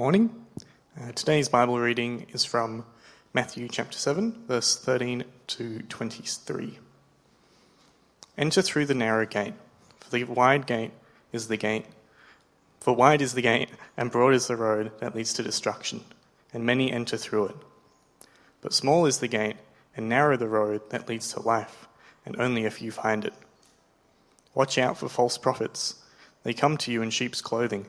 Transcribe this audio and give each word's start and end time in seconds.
Morning. 0.00 0.46
Uh, 0.98 1.12
today's 1.12 1.50
Bible 1.50 1.78
reading 1.78 2.24
is 2.30 2.42
from 2.42 2.86
Matthew 3.34 3.68
chapter 3.68 3.98
7, 3.98 4.44
verse 4.48 4.74
13 4.74 5.24
to 5.48 5.82
23. 5.82 6.78
Enter 8.38 8.62
through 8.62 8.86
the 8.86 8.94
narrow 8.94 9.26
gate, 9.26 9.52
for 9.98 10.08
the 10.08 10.24
wide 10.24 10.66
gate 10.66 10.92
is 11.32 11.48
the 11.48 11.58
gate. 11.58 11.84
For 12.80 12.96
wide 12.96 13.20
is 13.20 13.34
the 13.34 13.42
gate, 13.42 13.68
and 13.94 14.10
broad 14.10 14.32
is 14.32 14.46
the 14.46 14.56
road 14.56 14.90
that 15.00 15.14
leads 15.14 15.34
to 15.34 15.42
destruction, 15.42 16.04
and 16.54 16.64
many 16.64 16.90
enter 16.90 17.18
through 17.18 17.48
it. 17.48 17.56
But 18.62 18.72
small 18.72 19.04
is 19.04 19.18
the 19.18 19.28
gate, 19.28 19.56
and 19.94 20.08
narrow 20.08 20.38
the 20.38 20.48
road 20.48 20.80
that 20.88 21.10
leads 21.10 21.30
to 21.34 21.42
life, 21.42 21.88
and 22.24 22.40
only 22.40 22.64
a 22.64 22.70
few 22.70 22.90
find 22.90 23.26
it. 23.26 23.34
Watch 24.54 24.78
out 24.78 24.96
for 24.96 25.10
false 25.10 25.36
prophets. 25.36 25.96
They 26.42 26.54
come 26.54 26.78
to 26.78 26.90
you 26.90 27.02
in 27.02 27.10
sheep's 27.10 27.42
clothing, 27.42 27.88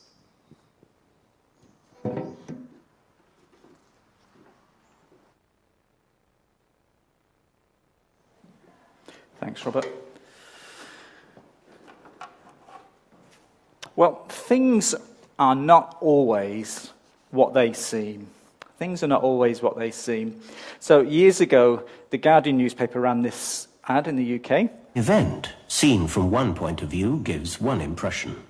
Thanks, 9.41 9.65
Robert. 9.65 9.87
Well, 13.95 14.23
things 14.29 14.93
are 15.39 15.55
not 15.55 15.97
always 15.99 16.91
what 17.31 17.55
they 17.55 17.73
seem. 17.73 18.27
Things 18.77 19.03
are 19.03 19.07
not 19.07 19.23
always 19.23 19.61
what 19.63 19.77
they 19.77 19.89
seem. 19.89 20.39
So, 20.79 21.01
years 21.01 21.41
ago, 21.41 21.83
the 22.11 22.19
Guardian 22.19 22.57
newspaper 22.57 23.01
ran 23.01 23.23
this 23.23 23.67
ad 23.87 24.07
in 24.07 24.15
the 24.15 24.39
UK. 24.39 24.69
Event, 24.93 25.49
seen 25.67 26.07
from 26.07 26.29
one 26.29 26.53
point 26.53 26.83
of 26.83 26.89
view, 26.89 27.19
gives 27.23 27.59
one 27.59 27.81
impression. 27.81 28.43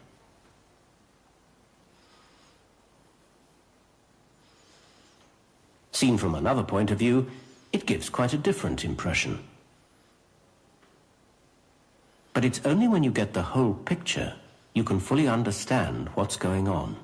Seen 5.93 6.17
from 6.17 6.35
another 6.35 6.63
point 6.63 6.91
of 6.91 6.99
view, 6.99 7.31
it 7.71 7.85
gives 7.85 8.09
quite 8.09 8.33
a 8.33 8.37
different 8.37 8.83
impression. 8.83 9.41
But 12.33 12.45
it's 12.45 12.61
only 12.65 12.87
when 12.87 13.03
you 13.03 13.11
get 13.11 13.33
the 13.33 13.41
whole 13.41 13.73
picture 13.73 14.35
you 14.73 14.83
can 14.83 14.99
fully 14.99 15.27
understand 15.27 16.09
what's 16.15 16.37
going 16.37 16.67
on. 16.67 16.95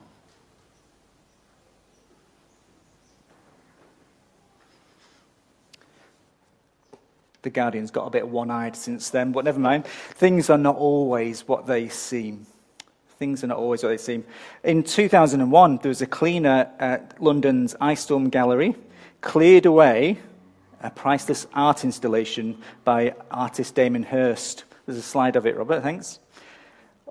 The 7.41 7.49
Guardian's 7.49 7.91
got 7.91 8.07
a 8.07 8.09
bit 8.09 8.27
one 8.27 8.51
eyed 8.51 8.75
since 8.75 9.09
then, 9.09 9.31
but 9.31 9.45
never 9.45 9.59
mind. 9.59 9.85
Things 9.85 10.49
are 10.49 10.57
not 10.57 10.75
always 10.75 11.47
what 11.47 11.65
they 11.65 11.87
seem. 11.87 12.45
Things 13.19 13.43
are 13.43 13.47
not 13.47 13.57
always 13.57 13.83
what 13.83 13.89
they 13.89 13.97
seem. 13.97 14.25
In 14.63 14.83
2001, 14.83 15.79
there 15.81 15.89
was 15.89 16.01
a 16.01 16.07
cleaner 16.07 16.69
at 16.79 17.21
London's 17.21 17.73
Eyestorm 17.75 18.29
Gallery, 18.31 18.75
cleared 19.21 19.65
away 19.65 20.17
a 20.81 20.89
priceless 20.89 21.47
art 21.53 21.83
installation 21.83 22.61
by 22.83 23.15
artist 23.31 23.75
Damien 23.75 24.03
Hirst. 24.03 24.65
There's 24.87 24.97
a 24.97 25.03
slide 25.03 25.35
of 25.35 25.45
it, 25.45 25.57
Robert, 25.57 25.83
thanks. 25.83 26.19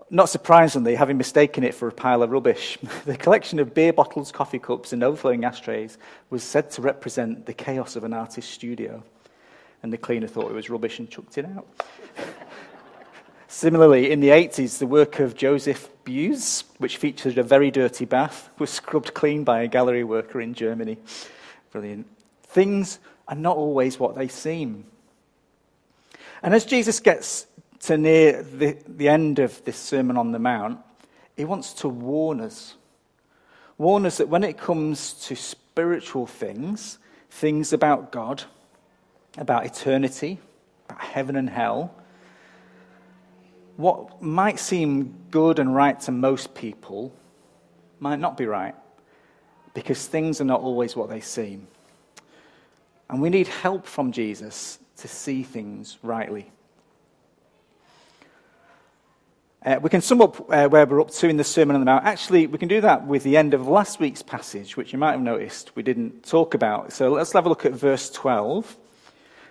Not 0.09 0.31
surprisingly, 0.31 0.95
having 0.95 1.19
mistaken 1.19 1.63
it 1.63 1.75
for 1.75 1.89
a 1.89 1.93
pile 1.93 2.23
of 2.23 2.31
rubbish, 2.31 2.79
the 3.05 3.19
collection 3.19 3.59
of 3.59 3.75
beer 3.75 3.93
bottles, 3.93 4.33
coffee 4.33 4.59
cups, 4.59 4.95
and 4.95 5.05
overflowing 5.05 5.45
ashtrays 5.45 5.99
was 6.31 6.43
said 6.43 6.71
to 6.73 6.83
represent 6.83 7.45
the 7.45 7.53
chaos 7.53 7.95
of 7.95 8.05
an 8.05 8.15
artist's 8.15 8.51
studio. 8.51 9.03
And 9.83 9.93
the 9.93 9.99
cleaner 9.99 10.27
thought 10.27 10.51
it 10.51 10.55
was 10.55 10.71
rubbish 10.71 10.99
and 10.99 11.11
chucked 11.11 11.37
it 11.37 11.45
out. 11.45 11.67
Similarly, 13.49 14.11
in 14.11 14.21
the 14.21 14.31
80s, 14.31 14.79
the 14.79 14.87
work 14.87 15.21
of 15.21 15.37
Joseph 15.37 15.91
Beuys, 16.05 16.65
which 16.79 16.97
featured 16.97 17.37
a 17.37 17.43
very 17.43 17.71
dirty 17.71 18.07
bath, 18.07 18.49
was 18.59 18.71
scrubbed 18.71 19.13
clean 19.13 19.45
by 19.45 19.63
a 19.63 19.69
gallery 19.69 20.03
worker 20.03 20.41
in 20.41 20.55
Germany. 20.55 20.97
Brilliant. 21.73 22.07
Things 22.45 23.01
are 23.29 23.37
not 23.37 23.59
always 23.59 24.01
what 24.01 24.15
they 24.15 24.29
seem. 24.29 24.87
And 26.43 26.55
as 26.55 26.65
Jesus 26.65 27.01
gets 27.01 27.47
to 27.81 27.99
near 27.99 28.43
the, 28.43 28.77
the 28.87 29.09
end 29.09 29.39
of 29.39 29.65
this 29.65 29.77
Sermon 29.77 30.17
on 30.17 30.33
the 30.33 30.39
Mount, 30.39 30.81
he 31.37 31.45
wants 31.45 31.73
to 31.75 31.89
warn 31.89 32.41
us. 32.41 32.75
Warn 33.79 34.07
us 34.07 34.19
that 34.19 34.29
when 34.29 34.43
it 34.43 34.57
comes 34.57 35.15
to 35.27 35.37
spiritual 35.37 36.27
things, 36.27 36.99
things 37.31 37.73
about 37.73 38.11
God, 38.11 38.45
about 39.37 39.67
eternity, 39.67 40.39
about 40.89 41.03
heaven 41.03 41.37
and 41.37 41.51
hell, 41.51 41.95
what 43.77 44.23
might 44.23 44.59
seem 44.59 45.15
good 45.31 45.59
and 45.59 45.75
right 45.75 46.01
to 46.01 46.13
most 46.13 46.55
people 46.55 47.13
might 48.01 48.19
not 48.19 48.37
be 48.37 48.47
right 48.47 48.75
because 49.75 50.07
things 50.07 50.41
are 50.41 50.45
not 50.45 50.63
always 50.63 50.97
what 50.97 51.11
they 51.11 51.21
seem. 51.21 51.69
And 53.11 53.21
we 53.21 53.29
need 53.29 53.47
help 53.47 53.87
from 53.87 54.11
Jesus 54.11 54.79
to 54.97 55.09
see 55.09 55.43
things 55.43 55.99
rightly. 56.03 56.51
Uh, 59.65 59.81
we 59.83 59.91
can 59.91 60.01
sum 60.01 60.21
up 60.21 60.39
uh, 60.51 60.69
where 60.69 60.87
we're 60.87 61.01
up 61.01 61.11
to 61.11 61.29
in 61.29 61.37
the 61.37 61.45
Sermon 61.45 61.75
on 61.75 61.81
the 61.81 61.87
Mount. 61.87 62.05
Actually, 62.05 62.47
we 62.47 62.59
can 62.59 62.69
do 62.69 62.81
that 62.81 63.07
with 63.07 63.23
the 63.25 63.37
end 63.37 63.55
of 63.55 63.67
last 63.67 63.99
week's 63.99 64.23
passage, 64.23 64.77
which 64.77 64.93
you 64.93 64.99
might 64.99 65.13
have 65.13 65.21
noticed 65.21 65.75
we 65.75 65.83
didn't 65.83 66.25
talk 66.25 66.55
about. 66.55 66.93
So 66.93 67.11
let's 67.13 67.33
have 67.33 67.47
a 67.47 67.49
look 67.49 67.65
at 67.65 67.73
verse 67.73 68.11
12. 68.11 68.77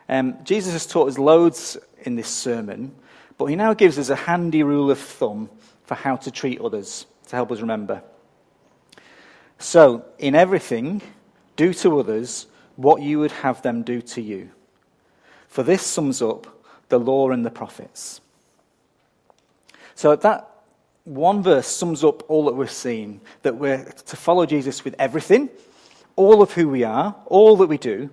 Um, 0.07 0.37
Jesus 0.43 0.73
has 0.73 0.85
taught 0.85 1.09
us 1.09 1.17
loads 1.17 1.77
in 2.03 2.15
this 2.15 2.29
sermon, 2.29 2.95
but 3.37 3.45
he 3.47 3.55
now 3.55 3.73
gives 3.73 3.97
us 3.97 4.09
a 4.09 4.15
handy 4.15 4.63
rule 4.63 4.91
of 4.91 4.99
thumb 4.99 5.49
for 5.83 5.95
how 5.95 6.15
to 6.17 6.31
treat 6.31 6.61
others 6.61 7.05
to 7.27 7.35
help 7.35 7.51
us 7.51 7.59
remember. 7.59 8.01
So, 9.57 10.05
in 10.19 10.35
everything, 10.35 11.01
do 11.55 11.73
to 11.73 11.99
others 11.99 12.47
what 12.75 13.01
you 13.01 13.19
would 13.19 13.31
have 13.31 13.61
them 13.61 13.83
do 13.83 14.01
to 14.01 14.21
you. 14.21 14.51
For 15.47 15.63
this 15.63 15.81
sums 15.81 16.21
up 16.21 16.47
the 16.89 16.99
law 16.99 17.31
and 17.31 17.45
the 17.45 17.51
prophets. 17.51 18.21
So 19.95 20.15
that 20.15 20.49
one 21.05 21.43
verse 21.43 21.67
sums 21.67 22.03
up 22.03 22.29
all 22.29 22.45
that 22.45 22.53
we're 22.53 22.67
seeing 22.67 23.21
that 23.43 23.55
we're 23.55 23.83
to 23.83 24.15
follow 24.15 24.45
Jesus 24.45 24.83
with 24.83 24.95
everything, 24.99 25.49
all 26.15 26.41
of 26.41 26.51
who 26.51 26.67
we 26.67 26.83
are, 26.83 27.15
all 27.27 27.57
that 27.57 27.67
we 27.67 27.77
do. 27.77 28.09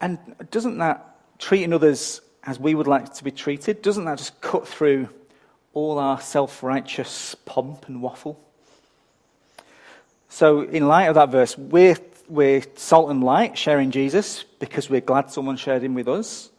And 0.00 0.18
doesn't 0.50 0.78
that 0.78 1.16
treating 1.38 1.72
others 1.72 2.20
as 2.44 2.58
we 2.58 2.74
would 2.74 2.88
like 2.88 3.14
to 3.14 3.24
be 3.24 3.30
treated, 3.30 3.82
doesn't 3.82 4.04
that 4.04 4.18
just 4.18 4.40
cut 4.40 4.66
through 4.66 5.08
all 5.74 5.98
our 5.98 6.20
self 6.20 6.62
righteous 6.62 7.36
pomp 7.44 7.86
and 7.88 8.02
waffle? 8.02 8.40
So, 10.28 10.62
in 10.62 10.88
light 10.88 11.08
of 11.08 11.14
that 11.16 11.28
verse, 11.28 11.56
we're, 11.58 11.98
we're 12.26 12.62
salt 12.74 13.10
and 13.10 13.22
light, 13.22 13.58
sharing 13.58 13.90
Jesus 13.90 14.44
because 14.58 14.88
we're 14.88 15.02
glad 15.02 15.30
someone 15.30 15.56
shared 15.56 15.84
him 15.84 15.94
with 15.94 16.08
us. 16.08 16.50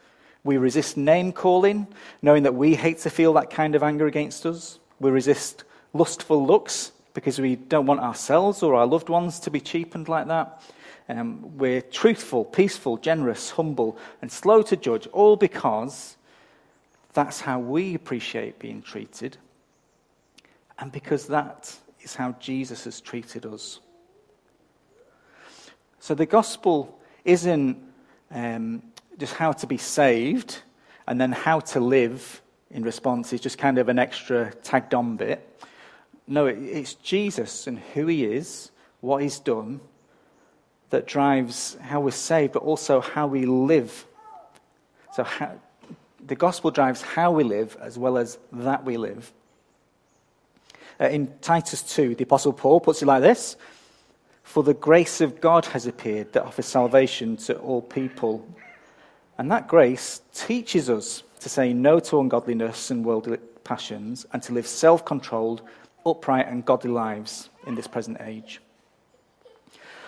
We 0.43 0.57
resist 0.57 0.97
name 0.97 1.31
calling, 1.31 1.87
knowing 2.21 2.43
that 2.43 2.55
we 2.55 2.75
hate 2.75 2.99
to 2.99 3.09
feel 3.09 3.33
that 3.33 3.49
kind 3.49 3.75
of 3.75 3.83
anger 3.83 4.07
against 4.07 4.45
us. 4.45 4.79
We 4.99 5.09
resist 5.09 5.63
lustful 5.93 6.45
looks 6.45 6.91
because 7.13 7.39
we 7.39 7.55
don't 7.55 7.85
want 7.85 8.01
ourselves 8.01 8.63
or 8.63 8.75
our 8.75 8.85
loved 8.85 9.09
ones 9.09 9.39
to 9.41 9.51
be 9.51 9.61
cheapened 9.61 10.09
like 10.09 10.27
that. 10.27 10.61
Um, 11.09 11.57
we're 11.57 11.81
truthful, 11.81 12.45
peaceful, 12.45 12.97
generous, 12.97 13.51
humble, 13.51 13.97
and 14.21 14.31
slow 14.31 14.61
to 14.63 14.75
judge, 14.75 15.07
all 15.07 15.35
because 15.35 16.17
that's 17.13 17.41
how 17.41 17.59
we 17.59 17.93
appreciate 17.93 18.57
being 18.57 18.81
treated, 18.81 19.37
and 20.79 20.91
because 20.91 21.27
that 21.27 21.75
is 22.01 22.15
how 22.15 22.31
Jesus 22.39 22.85
has 22.85 23.01
treated 23.01 23.45
us. 23.45 23.79
So 25.99 26.15
the 26.15 26.25
gospel 26.25 26.99
isn't 27.23 27.77
um, 28.31 28.81
just 29.18 29.33
how 29.33 29.51
to 29.51 29.68
be 29.68 29.77
saved 29.77 30.60
and 31.07 31.19
then 31.19 31.31
how 31.31 31.60
to 31.60 31.80
live 31.80 32.42
in 32.71 32.83
response 32.83 33.33
is 33.33 33.42
just 33.42 33.57
kind 33.57 33.77
of 33.77 33.89
an 33.89 34.00
extra 34.00 34.54
tagged 34.63 34.94
on 34.94 35.15
bit. 35.15 35.50
No, 36.27 36.48
it's 36.48 36.95
Jesus 36.95 37.68
and 37.68 37.77
who 37.80 38.07
he 38.07 38.25
is, 38.25 38.71
what 39.01 39.21
he's 39.21 39.39
done, 39.39 39.81
that 40.89 41.06
drives 41.06 41.77
how 41.81 42.00
we're 42.01 42.12
saved, 42.12 42.54
but 42.54 42.63
also 42.63 43.01
how 43.01 43.27
we 43.27 43.45
live. 43.45 44.06
So 45.13 45.24
how, 45.24 45.60
the 46.25 46.36
gospel 46.36 46.71
drives 46.71 47.01
how 47.01 47.31
we 47.31 47.44
live 47.44 47.77
as 47.81 47.98
well 47.98 48.18
as 48.18 48.38
that 48.51 48.83
we 48.86 48.98
live. 48.98 49.31
Uh, 51.00 51.07
in 51.07 51.33
Titus 51.42 51.81
2, 51.83 52.15
the 52.15 52.24
Apostle 52.24 52.54
Paul 52.54 52.80
puts 52.80 53.01
it 53.01 53.06
like 53.06 53.21
this 53.21 53.57
For 54.44 54.63
the 54.63 54.74
grace 54.74 55.21
of 55.21 55.42
God 55.42 55.65
has 55.68 55.88
appeared 55.88 56.33
that 56.33 56.44
offers 56.44 56.65
salvation 56.65 57.38
to 57.38 57.57
all 57.57 57.81
people. 57.81 58.48
And 59.43 59.51
that 59.51 59.67
grace 59.67 60.21
teaches 60.33 60.89
us 60.89 61.21
to 61.41 61.49
say 61.49 61.73
no 61.73 61.99
to 61.99 62.21
ungodliness 62.21 62.91
and 62.91 63.03
worldly 63.03 63.39
passions 63.65 64.25
and 64.31 64.41
to 64.41 64.53
live 64.53 64.65
self 64.65 65.03
controlled, 65.03 65.63
upright, 66.05 66.47
and 66.47 66.63
godly 66.63 66.91
lives 66.91 67.49
in 67.67 67.75
this 67.75 67.85
present 67.85 68.21
age. 68.21 68.61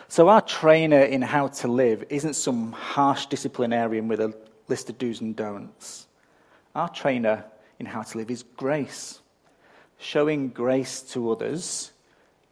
So, 0.07 0.29
our 0.29 0.39
trainer 0.39 1.01
in 1.01 1.21
how 1.21 1.49
to 1.49 1.67
live 1.67 2.05
isn't 2.09 2.35
some 2.35 2.71
harsh 2.71 3.25
disciplinarian 3.25 4.07
with 4.07 4.21
a 4.21 4.33
list 4.69 4.89
of 4.89 4.97
do's 4.97 5.19
and 5.19 5.35
don'ts. 5.35 6.07
Our 6.73 6.87
trainer 6.87 7.43
in 7.77 7.87
how 7.87 8.03
to 8.03 8.17
live 8.17 8.31
is 8.31 8.43
grace, 8.55 9.19
showing 9.97 10.47
grace 10.47 11.01
to 11.11 11.29
others 11.29 11.91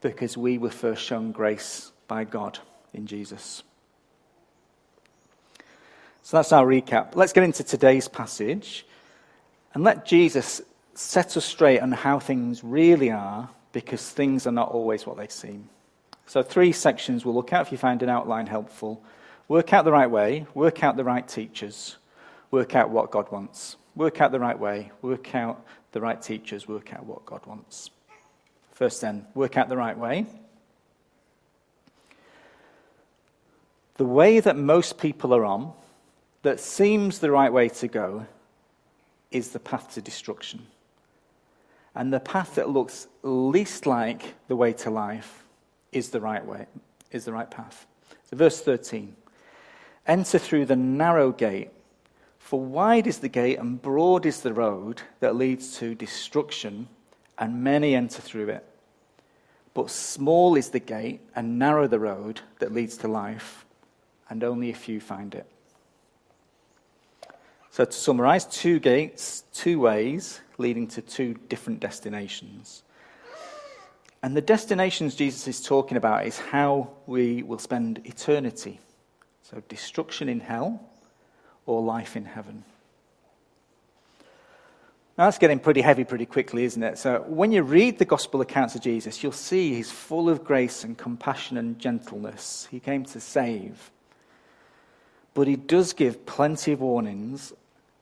because 0.02 0.36
we 0.36 0.58
were 0.58 0.70
first 0.70 1.02
shown 1.02 1.32
grace 1.32 1.94
by 2.10 2.26
God 2.26 2.60
in 2.94 3.08
Jesus. 3.08 3.64
So 6.24 6.38
that's 6.38 6.54
our 6.54 6.66
recap. 6.66 7.16
Let's 7.16 7.34
get 7.34 7.44
into 7.44 7.66
today's 7.66 8.08
passage 8.08 8.86
and 9.74 9.84
let 9.84 10.06
Jesus 10.06 10.62
set 10.94 11.36
us 11.36 11.44
straight 11.44 11.82
on 11.82 11.92
how 11.92 12.18
things 12.18 12.64
really 12.64 13.12
are 13.12 13.50
because 13.74 14.10
things 14.10 14.48
are 14.48 14.52
not 14.52 14.70
always 14.70 15.06
what 15.06 15.18
they 15.18 15.28
seem. 15.28 15.68
So, 16.26 16.42
three 16.42 16.72
sections 16.72 17.26
we'll 17.26 17.36
look 17.36 17.52
at 17.52 17.64
if 17.64 17.72
you 17.74 17.78
find 17.78 18.02
an 18.02 18.08
outline 18.08 18.48
helpful. 18.48 19.04
Work 19.50 19.74
out 19.74 19.84
the 19.84 19.92
right 19.92 20.10
way, 20.10 20.48
work 20.54 20.82
out 20.82 20.96
the 20.96 21.04
right 21.04 21.28
teachers, 21.28 21.98
work 22.52 22.74
out 22.74 22.90
what 22.90 23.12
God 23.12 23.30
wants. 23.30 23.76
Work 23.94 24.22
out 24.22 24.32
the 24.32 24.40
right 24.40 24.58
way, 24.58 24.92
work 25.02 25.36
out 25.36 25.66
the 25.92 26.00
right 26.00 26.22
teachers, 26.22 26.70
work 26.70 26.94
out 26.94 27.06
what 27.06 27.26
God 27.26 27.46
wants. 27.46 27.90
First, 28.72 29.02
then, 29.02 29.28
work 29.36 29.58
out 29.58 29.68
the 29.68 29.78
right 29.78 29.98
way. 29.98 30.26
The 33.96 34.06
way 34.06 34.40
that 34.40 34.56
most 34.56 34.98
people 34.98 35.36
are 35.36 35.46
on 35.46 35.74
that 36.44 36.60
seems 36.60 37.20
the 37.20 37.32
right 37.32 37.52
way 37.52 37.70
to 37.70 37.88
go 37.88 38.28
is 39.32 39.50
the 39.50 39.60
path 39.60 39.96
to 39.96 40.02
destruction. 40.02 40.68
And 41.96 42.14
the 42.14 42.20
path 42.20 42.56
that 42.56 42.70
looks 42.70 43.08
least 43.24 43.86
like 43.86 44.36
the 44.48 44.56
way 44.56 44.74
to 44.74 44.90
life 44.90 45.44
is 45.92 46.10
the 46.10 46.22
right 46.22 46.46
way, 46.46 46.68
is 47.12 47.26
the 47.26 47.34
right 47.34 47.50
path. 47.50 47.86
So, 48.30 48.38
verse 48.38 48.62
13 48.62 49.16
Enter 50.06 50.38
through 50.38 50.66
the 50.66 50.76
narrow 50.76 51.32
gate, 51.32 51.70
for 52.38 52.60
wide 52.60 53.08
is 53.08 53.20
the 53.20 53.30
gate 53.30 53.58
and 53.58 53.82
broad 53.82 54.26
is 54.26 54.42
the 54.42 54.54
road 54.54 55.02
that 55.22 55.36
leads 55.36 55.78
to 55.78 55.96
destruction, 55.96 56.88
and 57.38 57.64
many 57.64 57.96
enter 57.96 58.22
through 58.22 58.50
it. 58.50 58.66
But 59.74 59.90
small 59.90 60.56
is 60.56 60.70
the 60.70 60.80
gate 60.80 61.22
and 61.36 61.58
narrow 61.58 61.88
the 61.88 62.00
road 62.00 62.42
that 62.60 62.74
leads 62.74 62.98
to 62.98 63.08
life, 63.08 63.66
and 64.30 64.44
only 64.44 64.70
a 64.70 64.76
few 64.76 65.00
find 65.00 65.34
it. 65.34 65.48
So, 67.74 67.86
to 67.86 67.92
summarize, 67.92 68.46
two 68.46 68.78
gates, 68.80 69.46
two 69.52 69.80
ways 69.80 70.40
leading 70.60 70.86
to 70.90 71.02
two 71.02 71.34
different 71.50 71.80
destinations. 71.80 72.84
And 74.22 74.38
the 74.38 74.42
destinations 74.42 75.16
Jesus 75.16 75.48
is 75.48 75.60
talking 75.60 75.98
about 75.98 76.28
is 76.28 76.38
how 76.38 76.92
we 77.08 77.42
will 77.42 77.58
spend 77.58 78.06
eternity. 78.06 78.80
So, 79.42 79.64
destruction 79.70 80.30
in 80.30 80.40
hell 80.40 80.88
or 81.66 81.82
life 81.82 82.16
in 82.16 82.26
heaven. 82.26 82.64
Now, 85.18 85.26
that's 85.26 85.40
getting 85.40 85.58
pretty 85.58 85.82
heavy 85.82 86.04
pretty 86.04 86.28
quickly, 86.28 86.66
isn't 86.66 86.84
it? 86.84 87.00
So, 87.00 87.26
when 87.28 87.52
you 87.52 87.64
read 87.64 87.98
the 87.98 88.06
gospel 88.06 88.42
accounts 88.42 88.76
of 88.76 88.82
Jesus, 88.82 89.24
you'll 89.24 89.32
see 89.32 89.74
he's 89.74 89.90
full 89.90 90.30
of 90.30 90.44
grace 90.44 90.84
and 90.84 90.96
compassion 90.96 91.58
and 91.58 91.80
gentleness. 91.80 92.68
He 92.70 92.80
came 92.80 93.04
to 93.06 93.20
save. 93.20 93.90
But 95.34 95.48
he 95.48 95.56
does 95.56 95.94
give 95.94 96.28
plenty 96.28 96.74
of 96.74 96.82
warnings 96.82 97.52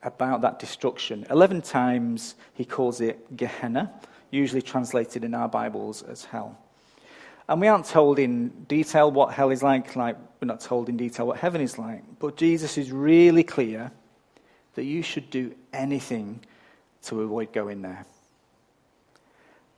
about 0.03 0.42
that 0.42 0.59
destruction. 0.59 1.25
Eleven 1.30 1.62
times 1.62 2.36
he 2.53 2.65
calls 2.65 3.01
it 3.01 3.36
Gehenna, 3.36 3.92
usually 4.31 4.62
translated 4.62 5.24
in 5.24 5.33
our 5.33 5.48
Bibles 5.48 6.01
as 6.03 6.25
hell. 6.25 6.57
And 7.48 7.59
we 7.59 7.68
aren't 7.68 7.86
told 7.86 8.18
in 8.18 8.50
detail 8.65 9.12
what 9.12 9.33
hell 9.33 9.50
is 9.50 9.62
like, 9.62 9.95
like 9.95 10.15
we're 10.39 10.48
not 10.48 10.62
told 10.62 10.89
in 10.89 10.98
detail 10.98 11.27
what 11.27 11.38
heaven 11.38 11.62
is 11.62 11.77
like. 11.77 12.03
But 12.19 12.38
Jesus 12.38 12.77
is 12.77 12.92
really 12.92 13.44
clear 13.44 13.92
that 14.75 14.86
you 14.86 15.01
should 15.01 15.30
do 15.30 15.53
anything 15.74 16.39
to 17.03 17.21
avoid 17.21 17.51
going 17.51 17.81
there. 17.81 18.06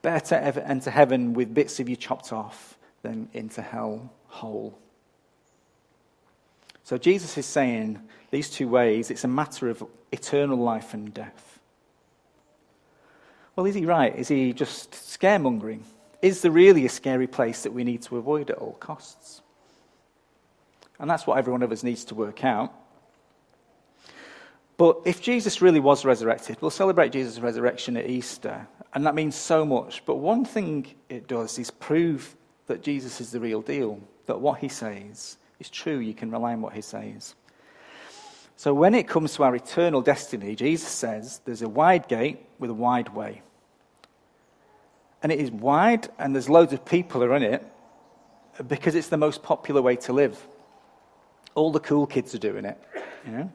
Better 0.04 0.36
ever 0.36 0.60
enter 0.60 0.92
heaven 0.92 1.34
with 1.34 1.54
bits 1.54 1.80
of 1.80 1.90
you 1.90 1.96
chopped 1.96 2.32
off 2.32 2.78
than 3.02 3.30
into 3.34 3.62
hell 3.62 4.14
whole. 4.28 4.78
So 6.84 6.98
Jesus 6.98 7.38
is 7.38 7.46
saying 7.46 8.02
these 8.32 8.50
two 8.50 8.68
ways, 8.68 9.10
it's 9.10 9.24
a 9.24 9.28
matter 9.30 9.70
of 9.70 9.84
eternal 10.12 10.58
life 10.58 10.94
and 10.94 11.14
death. 11.14 11.60
Well, 13.56 13.66
is 13.66 13.76
he 13.76 13.86
right? 13.86 14.16
Is 14.16 14.28
he 14.28 14.54
just 14.54 14.92
scaremongering? 14.92 15.82
Is 16.22 16.42
there 16.42 16.52
really 16.52 16.86
a 16.86 16.90
scary 16.90 17.28
place 17.28 17.64
that 17.64 17.74
we 17.74 17.84
need 17.84 18.02
to 18.04 18.18
avoid 18.18 18.50
at 18.50 18.58
all 18.58 18.74
costs? 18.74 19.42
And 21.00 21.10
that's 21.10 21.28
what 21.28 21.38
every 21.38 21.52
one 21.52 21.64
of 21.64 21.72
us 21.72 21.84
needs 21.84 22.06
to 22.06 22.16
work 22.16 22.44
out. 22.44 22.74
But 24.78 25.02
if 25.06 25.22
Jesus 25.22 25.62
really 25.62 25.80
was 25.80 26.04
resurrected, 26.04 26.58
we'll 26.60 26.72
celebrate 26.72 27.12
Jesus' 27.12 27.40
resurrection 27.40 27.96
at 27.96 28.10
Easter, 28.10 28.68
and 28.94 29.06
that 29.06 29.16
means 29.16 29.36
so 29.36 29.64
much. 29.64 30.04
But 30.06 30.16
one 30.16 30.44
thing 30.44 30.88
it 31.10 31.28
does 31.28 31.60
is 31.60 31.70
prove 31.70 32.36
that 32.68 32.82
Jesus 32.82 33.22
is 33.22 33.32
the 33.32 33.40
real 33.40 33.62
deal, 33.62 34.00
that 34.26 34.40
what 34.40 34.60
he 34.60 34.68
says 34.70 35.38
is 35.64 35.70
true. 35.70 36.00
You 36.00 36.14
can 36.14 36.30
rely 36.30 36.54
on 36.54 36.62
what 36.62 36.74
he 36.74 36.82
says. 36.82 37.36
So 38.58 38.74
when 38.74 38.94
it 38.94 39.08
comes 39.08 39.34
to 39.36 39.44
our 39.44 39.56
eternal 39.56 40.02
destiny, 40.02 40.56
Jesus 40.56 40.90
says 40.90 41.42
there's 41.46 41.62
a 41.62 41.70
wide 41.70 42.08
gate 42.08 42.46
with 42.60 42.70
a 42.70 42.74
wide 42.74 43.10
way. 43.16 43.42
And 45.22 45.32
it 45.32 45.40
is 45.40 45.52
wide, 45.52 46.10
and 46.20 46.36
there's 46.36 46.50
loads 46.50 46.74
of 46.74 46.84
people 46.84 47.24
are 47.24 47.34
in 47.36 47.44
it 47.44 47.66
because 48.68 48.94
it's 48.94 49.08
the 49.08 49.18
most 49.18 49.42
popular 49.42 49.82
way 49.82 49.96
to 49.96 50.12
live. 50.12 50.38
All 51.56 51.72
the 51.72 51.80
cool 51.80 52.06
kids 52.06 52.36
are 52.36 52.40
doing 52.40 52.66
it. 52.66 52.78
You 53.26 53.32
know? 53.32 53.54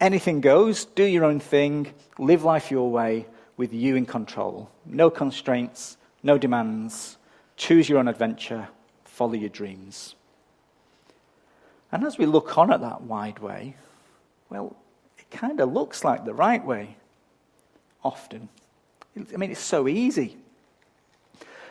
Anything 0.00 0.40
goes, 0.40 0.84
do 0.84 1.04
your 1.04 1.24
own 1.24 1.40
thing, 1.40 1.92
live 2.18 2.44
life 2.44 2.70
your 2.70 2.90
way 2.90 3.26
with 3.56 3.72
you 3.74 3.96
in 3.96 4.06
control. 4.06 4.70
No 4.86 5.10
constraints, 5.10 5.96
no 6.22 6.38
demands. 6.38 7.18
Choose 7.56 7.88
your 7.88 7.98
own 7.98 8.08
adventure, 8.08 8.68
follow 9.04 9.34
your 9.34 9.50
dreams. 9.50 10.14
And 11.92 12.04
as 12.04 12.18
we 12.18 12.26
look 12.26 12.56
on 12.56 12.72
at 12.72 12.80
that 12.80 13.02
wide 13.02 13.38
way, 13.38 13.76
well, 14.48 14.76
it 15.18 15.30
kind 15.30 15.60
of 15.60 15.72
looks 15.72 16.04
like 16.04 16.24
the 16.24 16.34
right 16.34 16.64
way, 16.64 16.96
often. 18.04 18.48
I 19.16 19.36
mean, 19.36 19.50
it's 19.50 19.60
so 19.60 19.88
easy. 19.88 20.36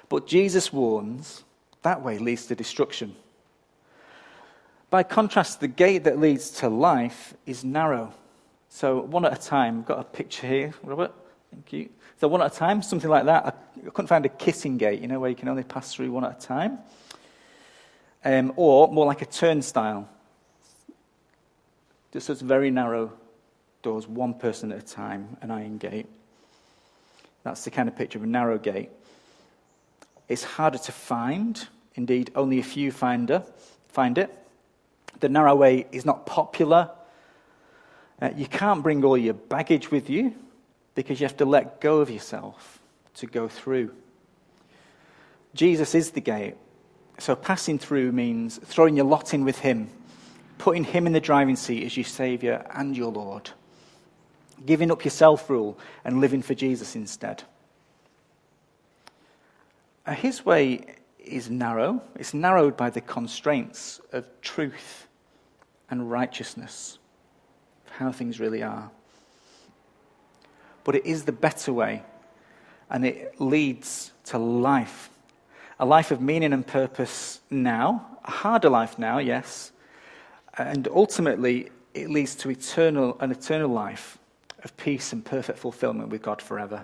But 0.10 0.28
Jesus 0.28 0.74
warns 0.74 1.44
that 1.84 2.04
way 2.04 2.18
leads 2.18 2.48
to 2.48 2.56
destruction. 2.56 3.16
By 4.90 5.04
contrast, 5.04 5.60
the 5.60 5.68
gate 5.68 6.04
that 6.06 6.20
leads 6.20 6.50
to 6.52 6.70
life 6.70 7.34
is 7.46 7.64
narrow. 7.64 8.14
So, 8.70 9.02
one 9.02 9.26
at 9.26 9.34
a 9.34 9.42
time, 9.42 9.80
I've 9.80 9.86
got 9.86 10.00
a 10.00 10.04
picture 10.04 10.48
here, 10.48 10.74
Robert. 10.84 11.14
Thank 11.52 11.74
you. 11.74 11.90
So, 12.20 12.28
one 12.28 12.42
at 12.42 12.54
a 12.54 12.56
time, 12.56 12.82
something 12.82 13.10
like 13.10 13.26
that. 13.26 13.46
I 13.78 13.90
couldn't 13.90 14.08
find 14.08 14.26
a 14.26 14.30
kissing 14.30 14.78
gate, 14.78 15.02
you 15.02 15.08
know, 15.08 15.20
where 15.20 15.30
you 15.30 15.36
can 15.36 15.48
only 15.48 15.64
pass 15.64 15.94
through 15.94 16.12
one 16.12 16.26
at 16.26 16.44
a 16.44 16.48
time. 16.48 16.80
Um, 18.24 18.54
or 18.56 18.92
more 18.92 19.06
like 19.06 19.22
a 19.22 19.26
turnstile. 19.26 20.10
Just 22.12 22.28
those 22.28 22.42
very 22.42 22.72
narrow 22.72 23.14
doors, 23.82 24.08
one 24.08 24.34
person 24.34 24.72
at 24.72 24.80
a 24.80 24.86
time, 24.86 25.38
an 25.42 25.52
iron 25.52 25.78
gate. 25.78 26.08
That's 27.44 27.64
the 27.64 27.72
kind 27.72 27.88
of 27.88 27.96
picture 27.96 28.18
of 28.18 28.24
a 28.24 28.28
narrow 28.28 28.58
gate. 28.58 28.90
It's 30.28 30.44
harder 30.44 30.78
to 30.78 30.92
find. 30.92 31.68
Indeed, 31.96 32.32
only 32.36 32.60
a 32.60 32.64
few 32.64 32.92
finder, 32.92 33.44
find 33.90 34.18
it. 34.18 34.36
The 35.20 35.30
narrow 35.30 35.56
way 35.56 35.88
is 35.92 36.06
not 36.06 36.26
popular. 36.26 36.92
Uh, 38.22 38.30
you 38.36 38.46
can't 38.46 38.84
bring 38.84 39.04
all 39.04 39.18
your 39.18 39.34
baggage 39.34 39.92
with 39.92 40.10
you 40.10 40.34
because 40.96 41.20
you 41.20 41.26
have 41.26 41.38
to 41.38 41.46
let 41.46 41.82
go 41.82 42.00
of 42.00 42.10
yourself 42.10 42.80
to 43.16 43.26
go 43.26 43.48
through. 43.48 43.94
Jesus 45.54 45.96
is 45.96 46.12
the 46.12 46.22
gate. 46.22 46.56
So 47.20 47.36
passing 47.36 47.78
through 47.78 48.12
means 48.12 48.60
throwing 48.64 48.96
your 48.96 49.06
lot 49.06 49.34
in 49.34 49.46
with 49.46 49.60
him 49.60 49.90
putting 50.60 50.84
Him 50.84 51.08
in 51.08 51.14
the 51.14 51.20
driving 51.20 51.56
seat 51.56 51.84
as 51.84 51.98
your 51.98 52.04
Saviour 52.04 52.64
and 52.76 52.96
your 52.96 53.12
Lord. 53.12 53.50
giving 54.66 54.92
up 54.92 55.06
your 55.06 55.12
self 55.12 55.50
rule 55.50 55.80
and 56.04 56.20
living 56.20 56.42
for 56.42 56.54
Jesus 56.54 56.94
instead. 56.94 57.44
Uh, 60.06 60.14
his 60.14 60.46
way 60.46 60.96
is 61.18 61.50
narrow, 61.50 62.04
it's 62.16 62.34
narrowed 62.34 62.76
by 62.76 62.90
the 62.90 63.00
constraints 63.00 64.02
of 64.12 64.26
truth 64.42 65.08
and 65.90 66.12
righteousness, 66.12 67.00
how 67.92 68.12
things 68.12 68.40
really 68.40 68.62
are. 68.62 68.92
But 70.84 70.96
it 70.96 71.06
is 71.06 71.24
the 71.24 71.32
better 71.32 71.72
way, 71.72 72.04
and 72.90 73.06
it 73.06 73.40
leads 73.40 74.12
to 74.26 74.38
life 74.38 75.09
a 75.80 75.86
life 75.86 76.12
of 76.12 76.22
meaning 76.22 76.54
and 76.54 76.66
purpose 76.66 77.40
now, 77.50 78.20
a 78.26 78.32
harder 78.32 78.70
life 78.70 79.00
now, 79.00 79.18
yes, 79.18 79.72
and 80.58 80.88
ultimately 80.90 81.70
it 81.94 82.10
leads 82.10 82.36
to 82.36 82.50
eternal, 82.50 83.18
an 83.22 83.32
eternal 83.32 83.70
life 83.70 84.18
of 84.64 84.76
peace 84.78 85.14
and 85.14 85.24
perfect 85.24 85.58
fulfillment 85.58 86.10
with 86.10 86.22
God 86.22 86.42
forever. 86.42 86.84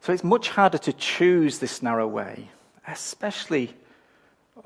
So 0.00 0.12
it's 0.12 0.24
much 0.24 0.50
harder 0.50 0.78
to 0.78 0.92
choose 0.92 1.58
this 1.58 1.82
narrow 1.82 2.06
way, 2.06 2.50
especially 2.88 3.74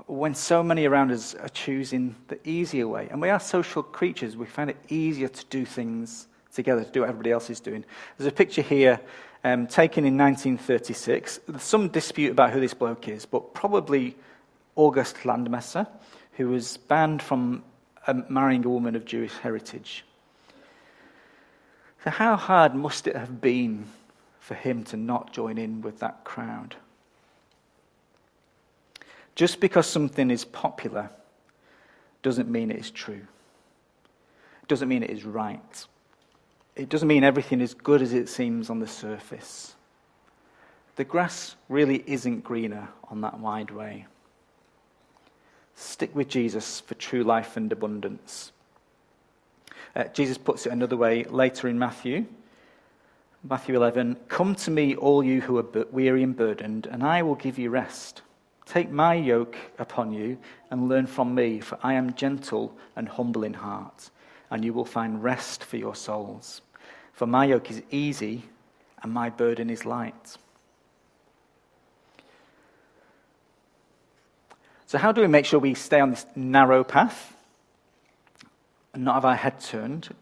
when 0.06 0.34
so 0.34 0.62
many 0.62 0.86
around 0.86 1.12
us 1.12 1.34
are 1.34 1.48
choosing 1.48 2.16
the 2.28 2.38
easier 2.48 2.88
way. 2.88 3.08
And 3.10 3.20
we 3.20 3.30
are 3.30 3.38
social 3.38 3.82
creatures, 3.82 4.36
we 4.36 4.46
find 4.46 4.70
it 4.70 4.76
easier 4.88 5.28
to 5.28 5.44
do 5.46 5.64
things 5.64 6.26
together, 6.52 6.82
to 6.82 6.90
do 6.90 7.00
what 7.00 7.10
everybody 7.10 7.30
else 7.30 7.50
is 7.50 7.60
doing. 7.60 7.84
There's 8.16 8.26
a 8.26 8.34
picture 8.34 8.62
here 8.62 9.00
um, 9.44 9.66
taken 9.66 10.04
in 10.04 10.16
1936. 10.16 11.40
There's 11.48 11.62
some 11.62 11.88
dispute 11.88 12.30
about 12.30 12.50
who 12.50 12.60
this 12.60 12.74
bloke 12.74 13.08
is, 13.08 13.24
but 13.24 13.54
probably 13.54 14.16
August 14.76 15.16
Landmesser, 15.18 15.86
who 16.32 16.48
was 16.48 16.76
banned 16.76 17.22
from 17.22 17.62
um, 18.06 18.24
marrying 18.28 18.64
a 18.64 18.68
woman 18.68 18.96
of 18.96 19.04
Jewish 19.04 19.32
heritage. 19.34 20.04
So, 22.04 22.10
how 22.10 22.36
hard 22.36 22.74
must 22.74 23.06
it 23.06 23.16
have 23.16 23.40
been 23.40 23.86
for 24.40 24.54
him 24.54 24.84
to 24.84 24.96
not 24.96 25.32
join 25.32 25.58
in 25.58 25.82
with 25.82 25.98
that 26.00 26.24
crowd? 26.24 26.76
Just 29.34 29.60
because 29.60 29.86
something 29.86 30.30
is 30.30 30.44
popular 30.44 31.10
doesn't 32.22 32.50
mean 32.50 32.70
it 32.70 32.78
is 32.78 32.90
true. 32.90 33.26
It 34.62 34.68
doesn't 34.68 34.88
mean 34.88 35.02
it 35.02 35.10
is 35.10 35.24
right 35.24 35.86
it 36.78 36.88
doesn't 36.88 37.08
mean 37.08 37.24
everything 37.24 37.60
is 37.60 37.74
good 37.74 38.00
as 38.00 38.12
it 38.12 38.28
seems 38.28 38.70
on 38.70 38.78
the 38.78 38.86
surface. 38.86 39.74
The 40.94 41.04
grass 41.04 41.56
really 41.68 42.04
isn't 42.06 42.44
greener 42.44 42.88
on 43.10 43.20
that 43.22 43.40
wide 43.40 43.70
way. 43.70 44.06
Stick 45.74 46.14
with 46.14 46.28
Jesus 46.28 46.80
for 46.80 46.94
true 46.94 47.24
life 47.24 47.56
and 47.56 47.72
abundance. 47.72 48.52
Uh, 49.94 50.04
Jesus 50.04 50.38
puts 50.38 50.66
it 50.66 50.72
another 50.72 50.96
way 50.96 51.24
later 51.24 51.68
in 51.68 51.78
Matthew. 51.78 52.26
Matthew 53.42 53.74
11 53.74 54.16
Come 54.28 54.54
to 54.56 54.70
me, 54.70 54.94
all 54.94 55.22
you 55.22 55.40
who 55.40 55.58
are 55.58 55.86
weary 55.90 56.22
and 56.22 56.36
burdened, 56.36 56.86
and 56.86 57.02
I 57.02 57.22
will 57.22 57.34
give 57.34 57.58
you 57.58 57.70
rest. 57.70 58.22
Take 58.66 58.90
my 58.90 59.14
yoke 59.14 59.56
upon 59.78 60.12
you 60.12 60.38
and 60.70 60.88
learn 60.88 61.06
from 61.06 61.34
me, 61.34 61.58
for 61.58 61.78
I 61.82 61.94
am 61.94 62.14
gentle 62.14 62.76
and 62.94 63.08
humble 63.08 63.42
in 63.42 63.54
heart, 63.54 64.10
and 64.50 64.64
you 64.64 64.72
will 64.72 64.84
find 64.84 65.22
rest 65.22 65.64
for 65.64 65.76
your 65.76 65.94
souls. 65.94 66.60
For 67.18 67.26
my 67.26 67.46
yoke 67.46 67.68
is 67.72 67.82
easy 67.90 68.44
and 69.02 69.12
my 69.12 69.28
burden 69.28 69.70
is 69.70 69.84
light. 69.84 70.36
So, 74.86 74.98
how 74.98 75.10
do 75.10 75.22
we 75.22 75.26
make 75.26 75.44
sure 75.44 75.58
we 75.58 75.74
stay 75.74 75.98
on 75.98 76.10
this 76.10 76.24
narrow 76.36 76.84
path 76.84 77.36
and 78.94 79.04
not 79.04 79.14
have 79.14 79.24
our 79.24 79.34
head 79.34 79.58
turned? 79.58 80.14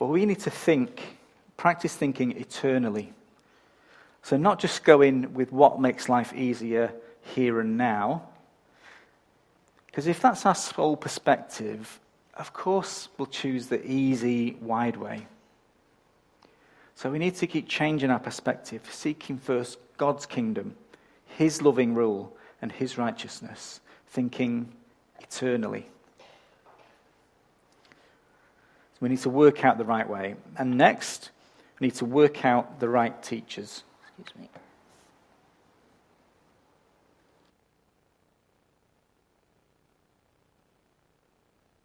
Well, 0.00 0.10
we 0.10 0.26
need 0.26 0.40
to 0.40 0.50
think, 0.50 1.18
practice 1.56 1.94
thinking 1.94 2.32
eternally. 2.32 3.12
So, 4.24 4.36
not 4.36 4.58
just 4.58 4.82
go 4.82 5.02
in 5.02 5.32
with 5.32 5.52
what 5.52 5.80
makes 5.80 6.08
life 6.08 6.32
easier 6.32 6.92
here 7.22 7.60
and 7.60 7.78
now. 7.78 8.24
Because 9.86 10.08
if 10.08 10.20
that's 10.20 10.44
our 10.44 10.56
sole 10.56 10.96
perspective, 10.96 12.00
of 12.34 12.52
course 12.52 13.08
we'll 13.16 13.26
choose 13.26 13.68
the 13.68 13.88
easy, 13.88 14.56
wide 14.60 14.96
way. 14.96 15.28
So 17.00 17.10
we 17.10 17.18
need 17.18 17.36
to 17.36 17.46
keep 17.46 17.66
changing 17.66 18.10
our 18.10 18.18
perspective, 18.18 18.82
seeking 18.90 19.38
first 19.38 19.78
God's 19.96 20.26
kingdom, 20.26 20.76
His 21.24 21.62
loving 21.62 21.94
rule, 21.94 22.36
and 22.60 22.70
His 22.70 22.98
righteousness, 22.98 23.80
thinking 24.08 24.70
eternally. 25.18 25.86
So 28.92 28.98
we 29.00 29.08
need 29.08 29.20
to 29.20 29.30
work 29.30 29.64
out 29.64 29.78
the 29.78 29.84
right 29.86 30.06
way. 30.06 30.34
And 30.58 30.76
next, 30.76 31.30
we 31.78 31.86
need 31.86 31.94
to 31.94 32.04
work 32.04 32.44
out 32.44 32.80
the 32.80 32.88
right 32.90 33.22
teachers. 33.22 33.82
Excuse 34.18 34.38
me. 34.38 34.50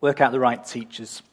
Work 0.01 0.19
out 0.19 0.33
the 0.33 0.41
right 0.41 0.61
teachers. 0.65 1.23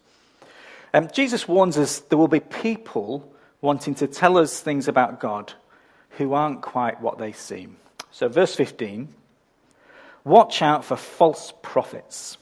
Um, 0.94 1.08
Jesus 1.12 1.48
warns 1.48 1.76
us 1.76 1.98
there 1.98 2.16
will 2.16 2.28
be 2.28 2.38
people 2.38 3.28
wanting 3.62 3.94
to 3.94 4.06
tell 4.06 4.36
us 4.36 4.60
things 4.60 4.88
about 4.88 5.20
God 5.20 5.54
who 6.10 6.34
aren't 6.34 6.60
quite 6.60 7.00
what 7.00 7.16
they 7.16 7.32
seem. 7.32 7.76
So, 8.10 8.28
verse 8.28 8.54
15 8.54 9.08
Watch 10.24 10.62
out 10.62 10.84
for 10.84 10.96
false 10.96 11.52
prophets. 11.62 12.36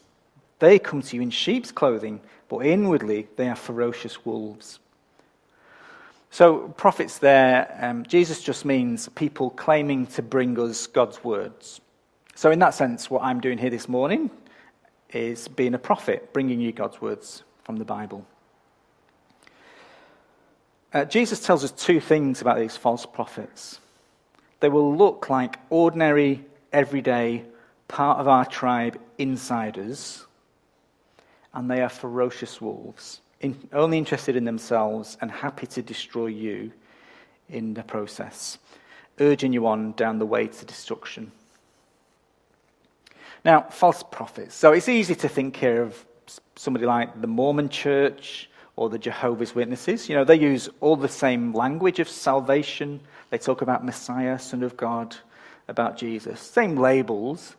They 0.59 0.79
come 0.79 1.01
to 1.01 1.17
you 1.17 1.23
in 1.23 1.31
sheep's 1.31 1.73
clothing, 1.73 2.21
but 2.49 2.67
inwardly 2.67 3.29
they 3.37 3.49
are 3.49 3.57
ferocious 3.57 4.27
wolves. 4.27 4.81
So, 6.31 6.69
prophets 6.77 7.19
there, 7.19 7.77
um, 7.81 8.05
Jesus 8.05 8.43
just 8.43 8.65
means 8.65 9.09
people 9.11 9.51
claiming 9.51 10.07
to 10.09 10.23
bring 10.23 10.59
us 10.59 10.87
God's 10.87 11.25
words. 11.25 11.81
So, 12.35 12.51
in 12.51 12.59
that 12.61 12.75
sense, 12.75 13.11
what 13.11 13.23
I'm 13.23 13.41
doing 13.41 13.59
here 13.59 13.71
this 13.71 13.89
morning 13.89 14.31
is 15.13 15.49
being 15.49 15.75
a 15.75 15.79
prophet, 15.79 16.33
bringing 16.33 16.61
you 16.61 16.73
God's 16.73 17.01
words 17.01 17.43
from 17.65 17.77
the 17.77 17.85
Bible. 17.85 18.25
Uh, 20.93 21.05
Jesus 21.05 21.45
tells 21.45 21.63
us 21.63 21.71
two 21.71 22.01
things 22.01 22.41
about 22.41 22.59
these 22.59 22.77
false 22.77 23.07
prophets. 23.07 23.79
They 24.59 24.69
will 24.69 24.97
look 24.97 25.31
like 25.31 25.59
ordinary, 25.71 26.45
everyday, 26.73 27.45
part 27.87 28.19
of 28.19 28.27
our 28.27 28.45
tribe 28.45 29.01
insiders, 29.17 30.27
and 31.55 31.71
they 31.71 31.81
are 31.83 31.89
ferocious 31.89 32.61
wolves, 32.61 33.21
in, 33.41 33.57
only 33.73 33.99
interested 33.99 34.37
in 34.37 34.45
themselves 34.45 35.17
and 35.21 35.31
happy 35.31 35.67
to 35.69 35.83
destroy 35.83 36.27
you 36.27 36.73
in 37.49 37.75
the 37.75 37.83
process, 37.83 38.59
urging 39.21 39.53
you 39.53 39.67
on 39.67 39.93
down 39.93 40.19
the 40.19 40.27
way 40.27 40.47
to 40.49 40.65
destruction. 40.65 41.31
Now, 43.45 43.63
false 43.71 44.03
prophets. 44.03 44.55
So 44.55 44.73
it's 44.73 44.89
easy 44.89 45.15
to 45.15 45.29
think 45.29 45.57
here 45.57 45.83
of 45.83 46.05
somebody 46.57 46.85
like 46.85 47.21
the 47.21 47.27
Mormon 47.27 47.69
church 47.69 48.51
or 48.77 48.89
the 48.89 48.99
Jehovah's 48.99 49.55
Witnesses. 49.55 50.09
You 50.09 50.17
know, 50.17 50.25
they 50.25 50.37
use 50.37 50.69
all 50.81 50.97
the 50.97 51.09
same 51.09 51.53
language 51.53 51.99
of 51.99 52.09
salvation. 52.09 53.01
They 53.31 53.39
talk 53.39 53.63
about 53.63 53.85
Messiah, 53.85 54.39
Son 54.39 54.63
of 54.63 54.77
God, 54.77 55.17
about 55.69 55.97
Jesus. 55.97 56.41
Same 56.41 56.77
labels, 56.77 57.57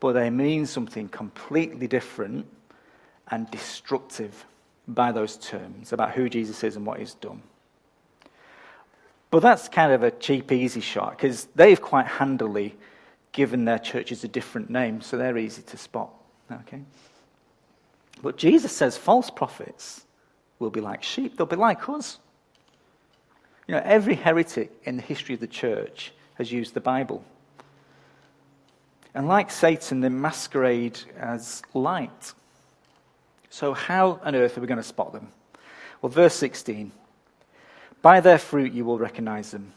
but 0.00 0.12
they 0.12 0.30
mean 0.30 0.66
something 0.66 1.08
completely 1.08 1.86
different 1.86 2.46
and 3.28 3.50
destructive 3.50 4.44
by 4.86 5.12
those 5.12 5.36
terms 5.36 5.92
about 5.92 6.12
who 6.12 6.28
Jesus 6.28 6.62
is 6.62 6.76
and 6.76 6.84
what 6.84 6.98
he's 6.98 7.14
done. 7.14 7.42
But 9.30 9.40
that's 9.40 9.68
kind 9.68 9.92
of 9.92 10.02
a 10.02 10.10
cheap, 10.10 10.52
easy 10.52 10.80
shot 10.80 11.16
because 11.16 11.46
they've 11.54 11.80
quite 11.80 12.06
handily 12.06 12.76
given 13.32 13.64
their 13.64 13.80
churches 13.80 14.22
a 14.22 14.28
different 14.28 14.70
name, 14.70 15.00
so 15.00 15.16
they're 15.16 15.38
easy 15.38 15.62
to 15.62 15.76
spot. 15.76 16.10
Okay? 16.50 16.82
But 18.22 18.36
Jesus 18.36 18.74
says 18.74 18.96
false 18.96 19.30
prophets 19.30 20.04
will 20.58 20.70
be 20.70 20.80
like 20.80 21.02
sheep. 21.02 21.36
They'll 21.36 21.46
be 21.46 21.56
like 21.56 21.88
us. 21.88 22.18
You 23.66 23.74
know, 23.74 23.82
every 23.84 24.14
heretic 24.14 24.72
in 24.84 24.96
the 24.96 25.02
history 25.02 25.34
of 25.34 25.40
the 25.40 25.46
church 25.46 26.12
has 26.34 26.52
used 26.52 26.74
the 26.74 26.80
Bible. 26.80 27.24
And 29.14 29.28
like 29.28 29.50
Satan, 29.50 30.00
they 30.00 30.08
masquerade 30.08 30.98
as 31.16 31.62
light. 31.72 32.34
So, 33.48 33.72
how 33.72 34.20
on 34.24 34.34
earth 34.34 34.58
are 34.58 34.60
we 34.60 34.66
going 34.66 34.78
to 34.78 34.82
spot 34.82 35.12
them? 35.12 35.28
Well, 36.02 36.10
verse 36.10 36.34
16 36.34 36.90
By 38.02 38.20
their 38.20 38.38
fruit 38.38 38.72
you 38.72 38.84
will 38.84 38.98
recognize 38.98 39.52
them. 39.52 39.72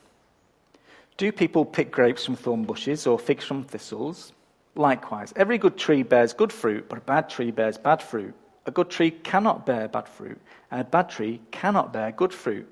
Do 1.17 1.31
people 1.31 1.65
pick 1.65 1.91
grapes 1.91 2.25
from 2.25 2.36
thorn 2.36 2.63
bushes 2.63 3.07
or 3.07 3.17
figs 3.17 3.46
from 3.46 3.63
thistles? 3.63 4.34
Likewise, 4.75 5.34
every 5.36 5.57
good 5.57 5.77
tree 5.77 6.03
bears 6.03 6.34
good 6.34 6.53
fruit, 6.53 6.88
but 6.89 7.00
a 7.00 7.01
bad 7.01 7.29
tree 7.29 7.51
bears 7.51 7.77
bad 7.77 8.01
fruit. 8.01 8.36
A 8.67 8.71
good 8.71 8.89
tree 8.89 9.12
cannot 9.12 9.65
bear 9.65 9.88
bad 9.88 10.07
fruit, 10.09 10.39
and 10.69 10.81
a 10.81 10.83
bad 10.83 11.09
tree 11.09 11.39
cannot 11.51 11.93
bear 11.93 12.12
good 12.12 12.33
fruit. 12.33 12.67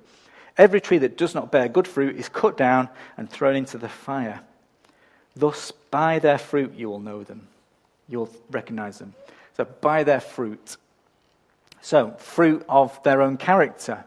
Every 0.57 0.81
tree 0.81 0.97
that 0.99 1.17
does 1.17 1.33
not 1.33 1.51
bear 1.51 1.69
good 1.69 1.87
fruit 1.87 2.17
is 2.17 2.29
cut 2.29 2.57
down 2.57 2.89
and 3.17 3.29
thrown 3.29 3.55
into 3.55 3.77
the 3.77 3.89
fire. 3.89 4.41
Thus, 5.35 5.71
by 5.71 6.19
their 6.19 6.37
fruit 6.37 6.73
you 6.75 6.89
will 6.89 6.99
know 6.99 7.23
them. 7.23 7.47
You'll 8.07 8.29
recognize 8.51 8.99
them. 8.99 9.13
So, 9.55 9.65
by 9.65 10.03
their 10.03 10.19
fruit. 10.19 10.75
So, 11.81 12.11
fruit 12.17 12.65
of 12.67 13.01
their 13.03 13.21
own 13.21 13.37
character. 13.37 14.03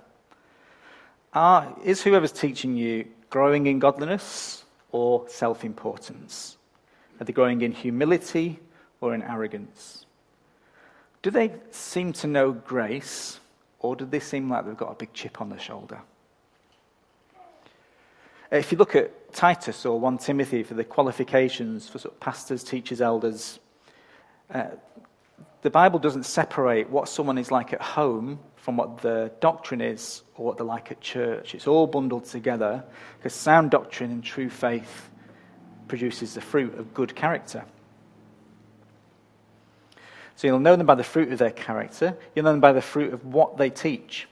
Is 1.84 2.02
whoever's 2.02 2.32
teaching 2.32 2.76
you 2.76 3.06
growing 3.30 3.66
in 3.66 3.78
godliness 3.78 4.64
or 4.90 5.26
self 5.28 5.64
importance? 5.64 6.56
Are 7.20 7.24
they 7.24 7.32
growing 7.32 7.62
in 7.62 7.72
humility 7.72 8.58
or 9.00 9.14
in 9.14 9.22
arrogance? 9.22 10.04
Do 11.28 11.32
they 11.32 11.52
seem 11.72 12.14
to 12.14 12.26
know 12.26 12.52
grace 12.52 13.38
or 13.80 13.94
do 13.94 14.06
they 14.06 14.18
seem 14.18 14.48
like 14.48 14.64
they've 14.64 14.74
got 14.74 14.92
a 14.92 14.94
big 14.94 15.12
chip 15.12 15.42
on 15.42 15.50
their 15.50 15.58
shoulder? 15.58 16.00
If 18.50 18.72
you 18.72 18.78
look 18.78 18.96
at 18.96 19.34
Titus 19.34 19.84
or 19.84 20.00
1 20.00 20.16
Timothy 20.16 20.62
for 20.62 20.72
the 20.72 20.84
qualifications 20.84 21.86
for 21.86 21.98
sort 21.98 22.14
of 22.14 22.20
pastors, 22.20 22.64
teachers, 22.64 23.02
elders, 23.02 23.58
uh, 24.54 24.68
the 25.60 25.68
Bible 25.68 25.98
doesn't 25.98 26.22
separate 26.22 26.88
what 26.88 27.10
someone 27.10 27.36
is 27.36 27.50
like 27.50 27.74
at 27.74 27.82
home 27.82 28.38
from 28.56 28.78
what 28.78 29.02
the 29.02 29.30
doctrine 29.40 29.82
is 29.82 30.22
or 30.36 30.46
what 30.46 30.56
they're 30.56 30.64
like 30.64 30.90
at 30.90 31.02
church. 31.02 31.54
It's 31.54 31.66
all 31.66 31.86
bundled 31.86 32.24
together 32.24 32.82
because 33.18 33.34
sound 33.34 33.70
doctrine 33.70 34.12
and 34.12 34.24
true 34.24 34.48
faith 34.48 35.10
produces 35.88 36.32
the 36.32 36.40
fruit 36.40 36.78
of 36.78 36.94
good 36.94 37.14
character. 37.14 37.66
So 40.38 40.46
you'll 40.46 40.60
know 40.60 40.76
them 40.76 40.86
by 40.86 40.94
the 40.94 41.02
fruit 41.02 41.32
of 41.32 41.40
their 41.40 41.50
character, 41.50 42.16
you'll 42.32 42.44
know 42.44 42.52
them 42.52 42.60
by 42.60 42.72
the 42.72 42.80
fruit 42.80 43.12
of 43.12 43.24
what 43.24 43.56
they 43.56 43.70
teach. 43.70 44.28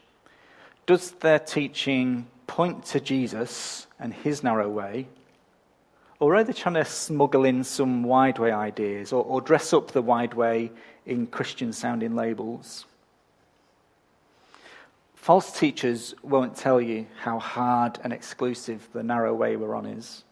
Does 0.87 1.11
their 1.11 1.41
teaching 1.41 2.29
point 2.47 2.85
to 2.85 3.01
Jesus 3.01 3.89
and 3.99 4.15
his 4.15 4.45
narrow 4.45 4.69
way? 4.69 5.09
Or 6.21 6.37
are 6.37 6.45
they 6.45 6.53
trying 6.53 6.77
to 6.77 6.85
smuggle 6.85 7.45
in 7.45 7.65
some 7.65 8.05
wide 8.05 8.39
way 8.39 8.53
ideas 8.53 9.13
or, 9.13 9.25
or 9.25 9.41
dress 9.41 9.73
up 9.73 9.91
the 9.91 10.01
wide 10.01 10.35
way 10.35 10.71
in 11.07 11.27
Christian 11.27 11.73
sounding 11.73 12.15
labels? 12.15 12.85
False 15.17 15.59
teachers 15.59 16.15
won't 16.23 16.57
tell 16.57 16.81
you 16.81 17.09
how 17.21 17.41
hard 17.41 17.99
and 18.05 18.13
exclusive 18.13 18.89
the 18.93 19.03
narrow 19.03 19.35
way 19.35 19.57
we're 19.57 19.75
on 19.75 19.87
is. 19.87 20.23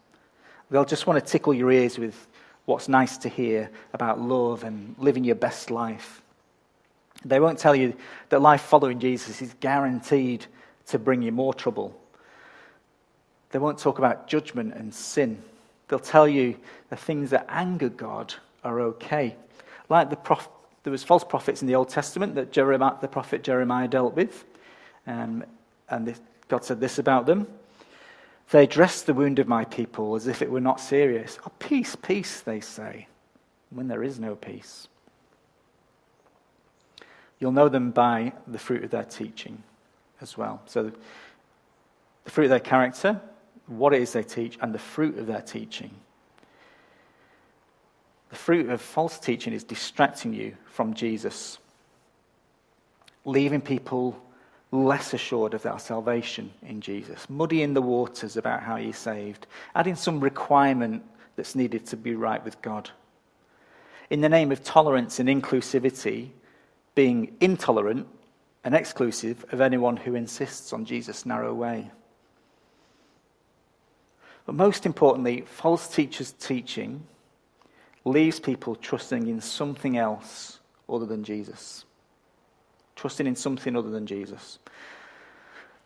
They'll 0.71 0.85
just 0.85 1.09
want 1.09 1.19
to 1.19 1.33
tickle 1.33 1.53
your 1.53 1.73
ears 1.73 1.99
with 1.99 2.29
what's 2.67 2.89
nice 2.89 3.19
to 3.19 3.29
hear 3.29 3.71
about 3.93 4.21
love 4.21 4.65
and 4.65 4.95
living 4.99 5.25
your 5.25 5.35
best 5.35 5.71
life. 5.71 6.23
They 7.25 7.41
won't 7.41 7.59
tell 7.59 7.75
you 7.75 7.95
that 8.29 8.41
life 8.41 8.63
following 8.63 8.99
Jesus 8.99 9.41
is 9.41 9.55
guaranteed 9.61 10.47
to 10.87 10.99
bring 10.99 11.23
you 11.23 11.33
more 11.33 11.55
trouble. 11.55 11.99
They 13.51 13.59
won't 13.59 13.79
talk 13.79 13.99
about 13.99 14.27
judgment 14.27 14.75
and 14.75 14.93
sin. 14.93 15.43
They'll 15.89 15.99
tell 15.99 16.27
you 16.27 16.57
the 16.91 16.97
things 16.97 17.31
that 17.31 17.47
anger 17.49 17.89
God 17.89 18.35
are 18.65 18.81
okay. 18.81 19.37
Like 19.89 20.11
the 20.11 20.17
prof- 20.17 20.49
there 20.83 20.91
was 20.91 21.03
false 21.03 21.25
prophets 21.25 21.63
in 21.63 21.69
the 21.69 21.75
Old 21.75 21.89
Testament 21.89 22.35
that 22.35 22.53
Jeremiah, 22.53 22.95
the 23.01 23.09
prophet 23.09 23.43
Jeremiah 23.43 23.89
dealt 23.89 24.15
with. 24.15 24.45
Um, 25.07 25.45
and 25.89 26.15
God 26.49 26.65
said 26.65 26.81
this 26.81 26.99
about 26.99 27.27
them. 27.27 27.47
They 28.51 28.67
dress 28.67 29.03
the 29.03 29.15
wound 29.15 29.39
of 29.39 29.49
my 29.49 29.65
people 29.65 30.15
as 30.15 30.27
if 30.27 30.43
it 30.43 30.51
were 30.51 30.61
not 30.61 30.81
serious. 30.81 31.39
Oh, 31.47 31.53
peace, 31.59 31.97
peace, 31.97 32.41
they 32.41 32.61
say, 32.61 33.09
when 33.71 33.89
there 33.89 34.03
is 34.03 34.21
no 34.21 34.37
peace. 34.37 34.89
You'll 37.39 37.53
know 37.53 37.69
them 37.69 37.91
by 37.91 38.33
the 38.47 38.59
fruit 38.59 38.85
of 38.85 38.91
their 38.91 39.05
teaching 39.05 39.63
as 40.21 40.37
well. 40.37 40.63
So, 40.67 40.93
the 42.25 42.31
fruit 42.31 42.45
of 42.45 42.51
their 42.51 42.61
character, 42.61 43.21
what 43.67 43.93
it 43.93 44.03
is 44.03 44.13
they 44.13 44.23
teach, 44.23 44.57
and 44.61 44.73
the 44.73 44.79
fruit 44.79 45.19
of 45.19 45.27
their 45.27 45.43
teaching. 45.43 45.91
The 48.31 48.37
fruit 48.37 48.69
of 48.69 48.81
false 48.81 49.19
teaching 49.19 49.53
is 49.53 49.65
distracting 49.65 50.33
you 50.33 50.57
from 50.67 50.95
Jesus, 50.95 51.59
leaving 53.25 53.61
people 53.61 54.21
less 54.75 55.15
assured 55.15 55.55
of 55.55 55.65
our 55.67 55.79
salvation 55.79 56.53
in 56.63 56.81
Jesus, 56.81 57.29
muddying 57.31 57.75
the 57.75 57.83
waters 57.83 58.37
about 58.37 58.63
how 58.63 58.77
you're 58.77 58.93
saved, 58.93 59.47
adding 59.75 59.95
some 59.95 60.21
requirement 60.21 61.03
that's 61.37 61.55
needed 61.55 61.87
to 61.87 61.97
be 61.97 62.15
right 62.15 62.45
with 62.45 62.61
God. 62.61 62.91
In 64.11 64.21
the 64.21 64.29
name 64.29 64.53
of 64.53 64.65
tolerance 64.65 65.21
and 65.21 65.29
inclusivity, 65.29 66.31
being 66.95 67.37
intolerant 67.41 68.07
and 68.65 68.75
exclusive 68.75 69.45
of 69.53 69.61
anyone 69.61 69.97
who 69.97 70.15
insists 70.15 70.73
on 70.73 70.85
Jesus' 70.85 71.25
narrow 71.25 71.55
way. 71.55 71.91
But 74.47 74.55
most 74.55 74.85
importantly, 74.87 75.43
false 75.43 75.89
teachers' 75.89 76.33
teaching 76.33 77.07
leaves 78.05 78.41
people 78.41 78.75
trusting 78.77 79.27
in 79.27 79.41
something 79.41 79.97
else 79.97 80.61
other 80.89 81.07
than 81.07 81.25
Jesus 81.25 81.85
trusting 82.97 83.27
in 83.27 83.37
something 83.37 83.77
other 83.77 83.91
than 83.91 84.07
Jesus. 84.07 84.59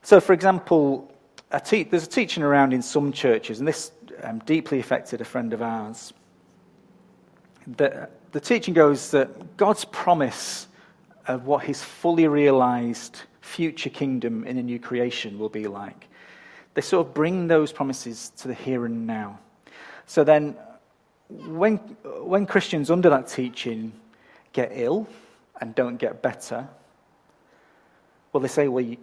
So, 0.02 0.20
for 0.20 0.32
example, 0.32 1.12
a 1.50 1.60
te- 1.60 1.84
there's 1.84 2.04
a 2.04 2.08
teaching 2.08 2.42
around 2.42 2.72
in 2.72 2.82
some 2.82 3.12
churches, 3.12 3.58
and 3.58 3.68
this 3.68 3.92
um, 4.22 4.38
deeply 4.40 4.80
affected 4.80 5.20
a 5.20 5.24
friend 5.24 5.52
of 5.52 5.62
ours. 5.62 6.12
The, 7.76 8.08
the 8.32 8.40
teaching 8.40 8.74
goes 8.74 9.10
that 9.10 9.56
God's 9.56 9.84
promise 9.86 10.68
of 11.26 11.46
what 11.46 11.64
his 11.64 11.82
fully 11.82 12.26
realized 12.26 13.22
future 13.40 13.90
kingdom 13.90 14.44
in 14.44 14.58
a 14.58 14.62
new 14.62 14.78
creation 14.78 15.38
will 15.38 15.48
be 15.48 15.66
like. 15.66 16.06
They 16.74 16.80
sort 16.80 17.06
of 17.06 17.14
bring 17.14 17.48
those 17.48 17.72
promises 17.72 18.30
to 18.38 18.48
the 18.48 18.54
here 18.54 18.86
and 18.86 19.06
now. 19.06 19.38
So 20.06 20.24
then, 20.24 20.56
when, 21.28 21.76
when 22.22 22.46
Christians 22.46 22.90
under 22.90 23.10
that 23.10 23.28
teaching 23.28 23.92
get 24.52 24.70
ill 24.72 25.06
and 25.60 25.74
don't 25.74 25.96
get 25.96 26.22
better, 26.22 26.68
well, 28.32 28.40
they 28.40 28.48
say, 28.48 28.68
well, 28.68 28.84
you, 28.84 28.96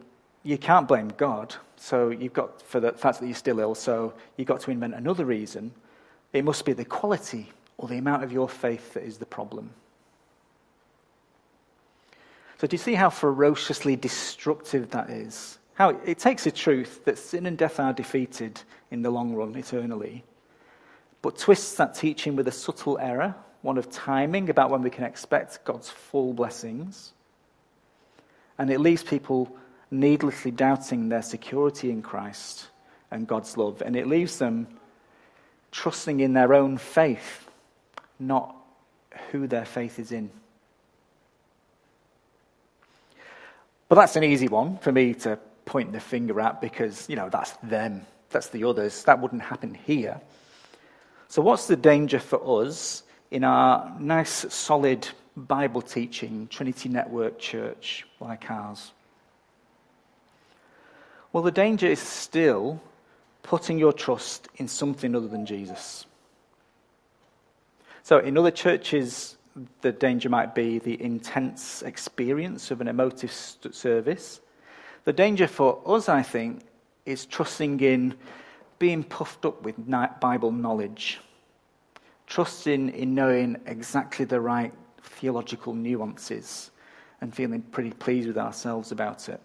you 0.44 0.58
can't 0.58 0.88
blame 0.88 1.10
God. 1.18 1.56
So 1.78 2.10
you've 2.10 2.34
got, 2.34 2.62
for 2.62 2.80
the 2.80 2.94
fact 2.94 3.20
that 3.20 3.26
you're 3.26 3.36
still 3.36 3.60
ill, 3.60 3.76
so 3.76 4.14
you've 4.38 4.48
got 4.48 4.62
to 4.62 4.72
invent 4.72 4.94
another 4.94 5.26
reason. 5.26 5.72
It 6.34 6.44
must 6.46 6.66
be 6.66 6.74
the 6.74 6.86
quality 6.86 7.52
or 7.78 7.88
the 7.88 7.98
amount 7.98 8.24
of 8.24 8.32
your 8.32 8.48
faith 8.48 8.94
that 8.94 9.04
is 9.04 9.18
the 9.18 9.26
problem. 9.26 9.72
So, 12.58 12.68
do 12.68 12.74
you 12.74 12.78
see 12.78 12.94
how 12.94 13.10
ferociously 13.10 13.98
destructive 13.98 14.90
that 14.92 15.10
is? 15.10 15.60
How 15.74 15.90
it 16.06 16.20
takes 16.20 16.46
a 16.46 16.52
truth 16.52 17.04
that 17.04 17.18
sin 17.18 17.46
and 17.48 17.58
death 17.58 17.82
are 17.82 17.92
defeated 17.92 18.62
in 18.92 19.02
the 19.02 19.10
long 19.10 19.34
run, 19.34 19.56
eternally, 19.56 20.24
but 21.22 21.38
twists 21.38 21.76
that 21.76 21.96
teaching 21.96 22.36
with 22.36 22.48
a 22.48 22.52
subtle 22.52 22.98
error, 23.00 23.36
one 23.62 23.78
of 23.78 23.92
timing 23.92 24.50
about 24.50 24.70
when 24.70 24.82
we 24.84 24.90
can 24.90 25.04
expect 25.04 25.66
God's 25.66 25.90
full 25.90 26.34
blessings, 26.34 27.12
and 28.58 28.70
it 28.70 28.80
leaves 28.80 29.04
people 29.04 29.56
needlessly 29.92 30.52
doubting 30.52 31.10
their 31.10 31.22
security 31.22 31.90
in 31.90 32.02
Christ 32.02 32.68
and 33.12 33.28
God's 33.28 33.58
love. 33.58 33.82
And 33.82 33.96
it 33.96 34.08
leaves 34.08 34.38
them 34.40 34.68
trusting 35.72 36.20
in 36.20 36.34
their 36.34 36.54
own 36.54 36.78
faith, 36.78 37.50
not 38.20 38.56
who 39.32 39.48
their 39.48 39.66
faith 39.66 40.00
is 40.00 40.12
in. 40.12 40.30
But 43.88 43.96
that's 43.96 44.16
an 44.16 44.24
easy 44.24 44.48
one 44.48 44.78
for 44.80 44.92
me 44.92 45.14
to 45.16 45.38
point 45.66 45.92
the 45.92 46.00
finger 46.00 46.40
at 46.40 46.62
because, 46.62 47.08
you 47.10 47.16
know, 47.16 47.30
that's 47.30 47.52
them, 47.64 48.06
that's 48.30 48.50
the 48.50 48.64
others. 48.64 49.04
That 49.04 49.22
wouldn't 49.22 49.42
happen 49.42 49.74
here. 49.74 50.20
So, 51.28 51.42
what's 51.42 51.68
the 51.68 51.76
danger 51.76 52.20
for 52.20 52.62
us 52.62 53.04
in 53.32 53.44
our 53.44 53.96
nice, 54.00 54.54
solid 54.54 55.08
Bible 55.38 55.82
teaching 55.82 56.48
Trinity 56.50 56.90
Network 56.90 57.40
church 57.40 58.06
like 58.20 58.50
ours? 58.50 58.92
Well, 61.34 61.44
the 61.44 61.52
danger 61.52 61.88
is 61.88 62.00
still 62.00 62.82
putting 63.44 63.78
your 63.78 63.92
trust 63.94 64.48
in 64.56 64.68
something 64.68 65.16
other 65.16 65.28
than 65.28 65.46
Jesus. 65.46 66.06
So, 68.04 68.20
in 68.20 68.38
other 68.38 68.52
churches, 68.52 69.36
the 69.82 69.92
danger 69.92 70.30
might 70.30 70.56
be 70.56 70.80
the 70.80 71.02
intense 71.02 71.82
experience 71.82 72.72
of 72.72 72.82
an 72.82 72.88
emotive 72.88 73.32
service. 73.32 74.42
The 75.04 75.14
danger 75.14 75.48
for 75.48 75.82
us, 75.86 76.08
I 76.08 76.24
think, 76.24 76.62
is 77.06 77.26
trusting 77.26 77.80
in 77.82 78.16
being 78.80 79.04
puffed 79.04 79.46
up 79.46 79.64
with 79.64 79.76
Bible 80.20 80.52
knowledge, 80.52 81.20
trusting 82.28 82.90
in 82.90 83.16
knowing 83.16 83.58
exactly 83.66 84.26
the 84.26 84.42
right 84.42 84.74
theological 85.06 85.74
nuances 85.74 86.72
and 87.22 87.34
feeling 87.34 87.62
pretty 87.62 87.92
pleased 87.92 88.28
with 88.28 88.38
ourselves 88.38 88.92
about 88.92 89.30
it. 89.30 89.40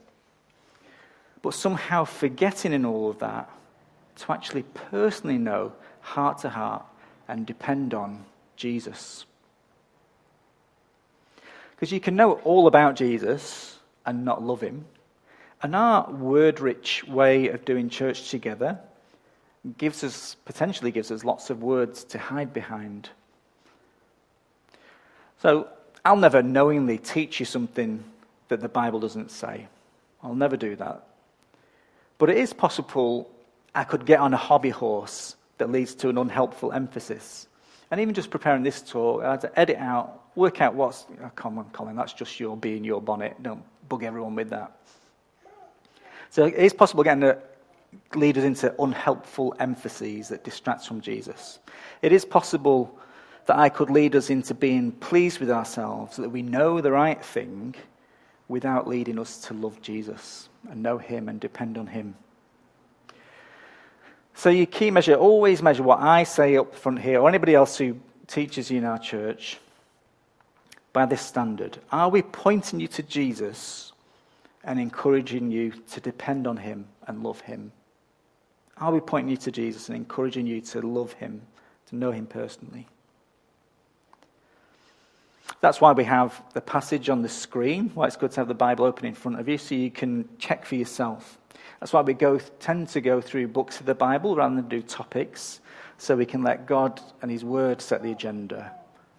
But 1.42 1.54
somehow 1.54 2.04
forgetting 2.04 2.72
in 2.72 2.84
all 2.84 3.08
of 3.08 3.18
that 3.20 3.50
to 4.16 4.32
actually 4.32 4.64
personally 4.64 5.38
know 5.38 5.72
heart 6.00 6.38
to 6.38 6.48
heart 6.48 6.84
and 7.28 7.46
depend 7.46 7.94
on 7.94 8.24
Jesus. 8.56 9.24
Because 11.70 11.92
you 11.92 12.00
can 12.00 12.16
know 12.16 12.32
all 12.44 12.66
about 12.66 12.96
Jesus 12.96 13.78
and 14.04 14.24
not 14.24 14.42
love 14.42 14.60
him. 14.60 14.84
And 15.62 15.74
our 15.74 16.10
word 16.10 16.60
rich 16.60 17.04
way 17.06 17.48
of 17.48 17.64
doing 17.64 17.88
church 17.88 18.30
together 18.30 18.78
gives 19.78 20.04
us, 20.04 20.36
potentially 20.44 20.90
gives 20.90 21.10
us 21.10 21.24
lots 21.24 21.50
of 21.50 21.62
words 21.62 22.04
to 22.04 22.18
hide 22.18 22.52
behind 22.52 23.10
so 25.42 25.68
I'll 26.04 26.16
never 26.16 26.42
knowingly 26.42 26.98
teach 26.98 27.40
you 27.40 27.46
something 27.46 28.02
that 28.48 28.60
the 28.60 28.68
Bible 28.68 29.00
doesn't 29.00 29.30
say. 29.30 29.68
I'll 30.22 30.34
never 30.34 30.56
do 30.56 30.76
that. 30.76 31.06
But 32.18 32.30
it 32.30 32.36
is 32.36 32.52
possible 32.52 33.30
I 33.74 33.84
could 33.84 34.04
get 34.04 34.20
on 34.20 34.34
a 34.34 34.36
hobby 34.36 34.70
horse 34.70 35.36
that 35.58 35.70
leads 35.70 35.94
to 35.96 36.08
an 36.08 36.18
unhelpful 36.18 36.72
emphasis. 36.72 37.46
And 37.90 38.00
even 38.00 38.14
just 38.14 38.30
preparing 38.30 38.62
this 38.62 38.82
talk, 38.82 39.22
I 39.22 39.32
had 39.32 39.40
to 39.42 39.58
edit 39.58 39.76
out, 39.78 40.22
work 40.34 40.60
out 40.60 40.74
what's. 40.74 41.06
Oh, 41.22 41.30
come 41.34 41.58
on, 41.58 41.64
Colin, 41.70 41.96
that's 41.96 42.12
just 42.12 42.38
your 42.38 42.56
being 42.56 42.84
your 42.84 43.00
bonnet. 43.00 43.42
Don't 43.42 43.62
bug 43.88 44.04
everyone 44.04 44.34
with 44.34 44.50
that. 44.50 44.72
So 46.30 46.44
it 46.44 46.54
is 46.54 46.72
possible 46.72 47.02
getting 47.02 47.22
to 47.22 47.38
lead 48.14 48.38
us 48.38 48.44
into 48.44 48.74
unhelpful 48.80 49.54
emphases 49.58 50.28
that 50.28 50.44
distracts 50.44 50.86
from 50.86 51.00
Jesus. 51.00 51.58
It 52.02 52.12
is 52.12 52.24
possible 52.24 52.96
that 53.50 53.58
I 53.58 53.68
could 53.68 53.90
lead 53.90 54.14
us 54.14 54.30
into 54.30 54.54
being 54.54 54.92
pleased 54.92 55.40
with 55.40 55.50
ourselves, 55.50 56.18
that 56.18 56.30
we 56.30 56.40
know 56.40 56.80
the 56.80 56.92
right 56.92 57.20
thing 57.20 57.74
without 58.46 58.86
leading 58.86 59.18
us 59.18 59.38
to 59.46 59.54
love 59.54 59.82
Jesus 59.82 60.48
and 60.70 60.84
know 60.84 60.98
Him 60.98 61.28
and 61.28 61.40
depend 61.40 61.76
on 61.76 61.88
Him. 61.88 62.14
So, 64.34 64.50
your 64.50 64.66
key 64.66 64.92
measure, 64.92 65.16
always 65.16 65.62
measure 65.62 65.82
what 65.82 65.98
I 65.98 66.22
say 66.22 66.58
up 66.58 66.76
front 66.76 67.00
here, 67.00 67.18
or 67.18 67.28
anybody 67.28 67.56
else 67.56 67.76
who 67.76 67.98
teaches 68.28 68.70
you 68.70 68.78
in 68.78 68.84
our 68.84 69.00
church, 69.00 69.58
by 70.92 71.06
this 71.06 71.20
standard. 71.20 71.76
Are 71.90 72.08
we 72.08 72.22
pointing 72.22 72.78
you 72.78 72.86
to 72.86 73.02
Jesus 73.02 73.92
and 74.62 74.78
encouraging 74.78 75.50
you 75.50 75.72
to 75.90 76.00
depend 76.00 76.46
on 76.46 76.56
Him 76.56 76.86
and 77.08 77.24
love 77.24 77.40
Him? 77.40 77.72
Are 78.76 78.92
we 78.92 79.00
pointing 79.00 79.30
you 79.30 79.38
to 79.38 79.50
Jesus 79.50 79.88
and 79.88 79.96
encouraging 79.96 80.46
you 80.46 80.60
to 80.60 80.82
love 80.82 81.14
Him, 81.14 81.42
to 81.88 81.96
know 81.96 82.12
Him 82.12 82.26
personally? 82.26 82.86
That's 85.60 85.80
why 85.80 85.92
we 85.92 86.04
have 86.04 86.42
the 86.54 86.60
passage 86.60 87.10
on 87.10 87.22
the 87.22 87.28
screen, 87.28 87.90
why 87.94 88.06
it's 88.06 88.16
good 88.16 88.30
to 88.32 88.40
have 88.40 88.48
the 88.48 88.54
Bible 88.54 88.86
open 88.86 89.04
in 89.06 89.14
front 89.14 89.38
of 89.38 89.48
you 89.48 89.58
so 89.58 89.74
you 89.74 89.90
can 89.90 90.28
check 90.38 90.64
for 90.64 90.74
yourself. 90.74 91.38
That's 91.80 91.92
why 91.92 92.00
we 92.00 92.14
go, 92.14 92.38
tend 92.58 92.88
to 92.90 93.00
go 93.00 93.20
through 93.20 93.48
books 93.48 93.80
of 93.80 93.86
the 93.86 93.94
Bible 93.94 94.36
rather 94.36 94.54
than 94.54 94.68
do 94.68 94.82
topics, 94.82 95.60
so 95.98 96.16
we 96.16 96.24
can 96.24 96.42
let 96.42 96.66
God 96.66 97.00
and 97.20 97.30
His 97.30 97.44
Word 97.44 97.82
set 97.82 98.02
the 98.02 98.12
agenda, 98.12 98.72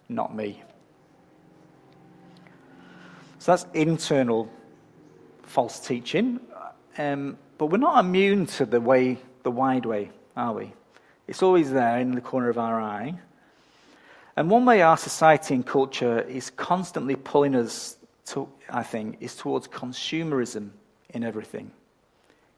not 0.08 0.34
me. 0.34 0.62
So 3.38 3.52
that's 3.52 3.66
internal 3.74 4.50
false 5.42 5.80
teaching. 5.80 6.40
Um, 6.98 7.38
but 7.58 7.66
we're 7.66 7.78
not 7.78 8.04
immune 8.04 8.46
to 8.46 8.66
the 8.66 8.80
way, 8.80 9.18
the 9.42 9.50
wide 9.50 9.86
way, 9.86 10.10
are 10.36 10.52
we? 10.52 10.72
It's 11.26 11.42
always 11.42 11.70
there 11.70 11.98
in 11.98 12.12
the 12.12 12.20
corner 12.20 12.48
of 12.48 12.58
our 12.58 12.80
eye. 12.80 13.14
And 14.36 14.48
one 14.48 14.64
way 14.64 14.80
our 14.82 14.96
society 14.96 15.54
and 15.54 15.66
culture 15.66 16.20
is 16.20 16.50
constantly 16.50 17.16
pulling 17.16 17.54
us 17.54 17.96
to, 18.26 18.48
I 18.70 18.82
think, 18.82 19.18
is 19.20 19.36
towards 19.36 19.68
consumerism 19.68 20.70
in 21.10 21.22
everything, 21.22 21.70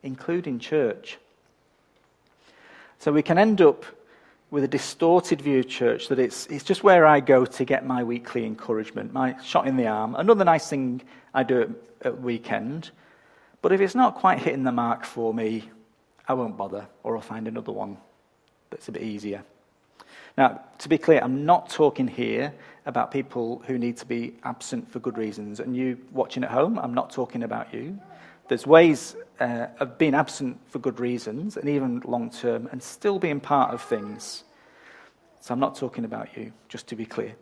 including 0.03 0.59
church. 0.59 1.19
So 2.99 3.13
we 3.13 3.23
can 3.23 3.39
end 3.39 3.61
up 3.61 3.85
with 4.51 4.63
a 4.63 4.69
distorted 4.69 5.41
view 5.41 5.59
of 5.59 5.69
church 5.69 6.07
that 6.09 6.21
it's, 6.21 6.47
it's 6.47 6.63
just 6.63 6.85
where 6.85 7.05
I 7.07 7.19
go 7.19 7.45
to 7.45 7.65
get 7.65 7.85
my 7.85 8.05
weekly 8.05 8.47
encouragement, 8.47 9.13
my 9.13 9.37
shot 9.43 9.67
in 9.67 9.77
the 9.77 9.89
arm. 9.89 10.15
Another 10.15 10.45
nice 10.45 10.69
thing 10.69 11.03
I 11.35 11.43
do 11.43 11.63
at, 11.63 11.71
at 12.07 12.21
weekend. 12.21 12.93
But 13.63 13.73
if 13.73 13.81
it's 13.81 13.97
not 13.97 14.15
quite 14.15 14.39
hitting 14.39 14.63
the 14.63 14.71
mark 14.71 15.05
for 15.05 15.35
me, 15.35 15.69
I 16.29 16.35
won't 16.35 16.57
bother, 16.57 16.87
or 17.03 17.17
I'll 17.17 17.23
find 17.23 17.49
another 17.49 17.73
one 17.73 17.97
that's 18.71 18.89
a 18.89 18.93
bit 18.93 19.03
easier. 19.03 19.43
Now, 20.37 20.63
to 20.79 20.89
be 20.89 20.99
clear, 20.99 21.21
I'm 21.23 21.45
not 21.45 21.71
talking 21.71 22.09
here 22.09 22.53
about 22.87 23.11
people 23.11 23.63
who 23.67 23.79
need 23.79 23.97
to 23.99 24.07
be 24.07 24.35
absent 24.43 24.91
for 24.91 24.99
good 24.99 25.17
reasons. 25.17 25.61
And 25.61 25.77
you 25.77 25.99
watching 26.13 26.43
at 26.43 26.51
home, 26.51 26.79
I'm 26.79 26.93
not 26.93 27.11
talking 27.11 27.45
about 27.45 27.73
you. 27.73 27.99
There's 28.49 28.67
ways 28.67 29.17
uh, 29.41 29.69
of 29.79 29.97
being 29.97 30.15
absent 30.15 30.59
for 30.69 30.81
good 30.81 31.01
reasons, 31.01 31.57
and 31.57 31.69
even 31.69 32.01
long 32.01 32.31
term, 32.31 32.69
and 32.73 32.83
still 32.83 33.19
being 33.19 33.41
part 33.41 33.73
of 33.73 33.81
things. 33.81 34.45
So 35.41 35.55
I'm 35.55 35.61
not 35.61 35.77
talking 35.77 36.05
about 36.05 36.37
you, 36.37 36.53
just 36.69 36.89
to 36.89 36.97
be 36.97 37.07
clear. 37.07 37.35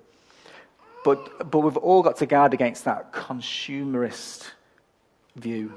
But, 1.05 1.51
but 1.51 1.61
we've 1.61 1.77
all 1.77 2.03
got 2.03 2.17
to 2.19 2.27
guard 2.27 2.55
against 2.55 2.85
that 2.85 3.13
consumerist 3.13 4.51
view 5.35 5.73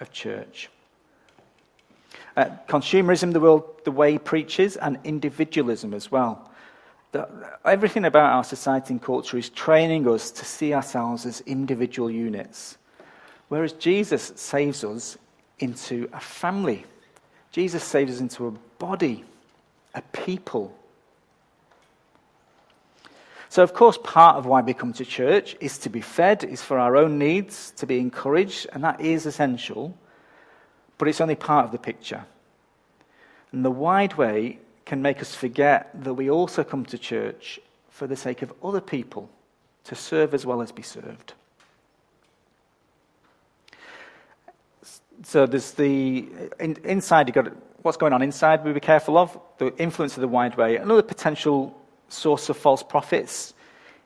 of 0.00 0.12
church. 0.12 0.68
Uh, 2.36 2.50
consumerism, 2.68 3.32
the, 3.32 3.40
world, 3.40 3.80
the 3.84 3.90
way 3.90 4.18
preaches, 4.18 4.76
and 4.76 4.98
individualism 5.04 5.94
as 5.94 6.10
well 6.10 6.45
everything 7.64 8.04
about 8.04 8.32
our 8.32 8.44
society 8.44 8.94
and 8.94 9.02
culture 9.02 9.38
is 9.38 9.48
training 9.50 10.08
us 10.08 10.30
to 10.32 10.44
see 10.44 10.74
ourselves 10.74 11.26
as 11.26 11.40
individual 11.42 12.10
units. 12.10 12.78
Whereas 13.48 13.72
Jesus 13.72 14.32
saves 14.36 14.82
us 14.84 15.16
into 15.58 16.08
a 16.12 16.20
family. 16.20 16.84
Jesus 17.52 17.82
saves 17.84 18.14
us 18.14 18.20
into 18.20 18.46
a 18.46 18.50
body, 18.78 19.24
a 19.94 20.02
people. 20.02 20.76
So, 23.48 23.62
of 23.62 23.72
course, 23.72 23.98
part 24.02 24.36
of 24.36 24.46
why 24.46 24.60
we 24.60 24.74
come 24.74 24.92
to 24.94 25.04
church 25.04 25.56
is 25.60 25.78
to 25.78 25.88
be 25.88 26.00
fed, 26.00 26.44
is 26.44 26.62
for 26.62 26.78
our 26.78 26.96
own 26.96 27.18
needs, 27.18 27.70
to 27.76 27.86
be 27.86 27.98
encouraged, 27.98 28.66
and 28.72 28.84
that 28.84 29.00
is 29.00 29.24
essential. 29.24 29.96
But 30.98 31.08
it's 31.08 31.20
only 31.20 31.36
part 31.36 31.64
of 31.64 31.72
the 31.72 31.78
picture. 31.78 32.24
And 33.52 33.64
the 33.64 33.70
wide 33.70 34.14
way 34.14 34.58
can 34.86 35.02
make 35.02 35.20
us 35.20 35.34
forget 35.34 35.90
that 36.04 36.14
we 36.14 36.30
also 36.30 36.64
come 36.64 36.86
to 36.86 36.96
church 36.96 37.60
for 37.90 38.06
the 38.06 38.16
sake 38.16 38.40
of 38.40 38.52
other 38.62 38.80
people, 38.80 39.28
to 39.84 39.94
serve 39.94 40.32
as 40.32 40.46
well 40.46 40.62
as 40.62 40.72
be 40.72 40.82
served. 40.82 41.34
So 45.22 45.46
there's 45.46 45.72
the 45.72 46.28
in, 46.60 46.76
inside. 46.84 47.28
You've 47.28 47.34
got 47.34 47.52
what's 47.82 47.96
going 47.96 48.12
on 48.12 48.22
inside. 48.22 48.64
We 48.64 48.72
be 48.72 48.80
careful 48.80 49.18
of 49.18 49.38
the 49.58 49.74
influence 49.76 50.16
of 50.16 50.20
the 50.20 50.28
wide 50.28 50.56
way. 50.56 50.76
Another 50.76 51.02
potential 51.02 51.76
source 52.08 52.48
of 52.48 52.56
false 52.56 52.82
prophets 52.82 53.54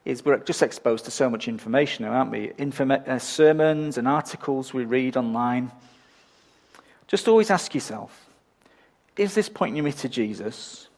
is 0.04 0.24
we're 0.24 0.38
just 0.38 0.62
exposed 0.62 1.04
to 1.04 1.10
so 1.10 1.28
much 1.28 1.46
information, 1.48 2.04
aren't 2.04 2.30
we? 2.30 2.48
Informa- 2.58 3.06
uh, 3.06 3.18
sermons 3.18 3.98
and 3.98 4.08
articles 4.08 4.72
we 4.72 4.84
read 4.84 5.16
online. 5.16 5.70
Just 7.06 7.28
always 7.28 7.50
ask 7.50 7.74
yourself 7.74 8.29
is 9.20 9.34
this 9.34 9.50
pointing 9.50 9.84
me 9.84 9.92
to 9.92 10.08
Jesus, 10.08 10.88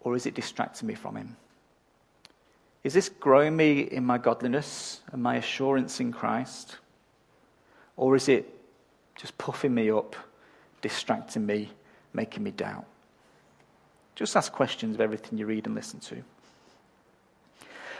or 0.00 0.16
is 0.16 0.26
it 0.26 0.34
distracting 0.34 0.88
me 0.88 0.94
from 0.94 1.14
him? 1.14 1.36
Is 2.82 2.94
this 2.94 3.08
growing 3.08 3.56
me 3.56 3.82
in 3.82 4.04
my 4.04 4.18
godliness 4.18 5.00
and 5.12 5.22
my 5.22 5.36
assurance 5.36 6.00
in 6.00 6.10
Christ? 6.10 6.78
Or 7.96 8.16
is 8.16 8.28
it 8.28 8.52
just 9.14 9.38
puffing 9.38 9.72
me 9.72 9.88
up, 9.88 10.16
distracting 10.80 11.46
me, 11.46 11.70
making 12.12 12.42
me 12.42 12.50
doubt? 12.50 12.86
Just 14.16 14.34
ask 14.34 14.50
questions 14.50 14.96
of 14.96 15.00
everything 15.00 15.38
you 15.38 15.46
read 15.46 15.66
and 15.66 15.76
listen 15.76 16.00
to. 16.00 16.24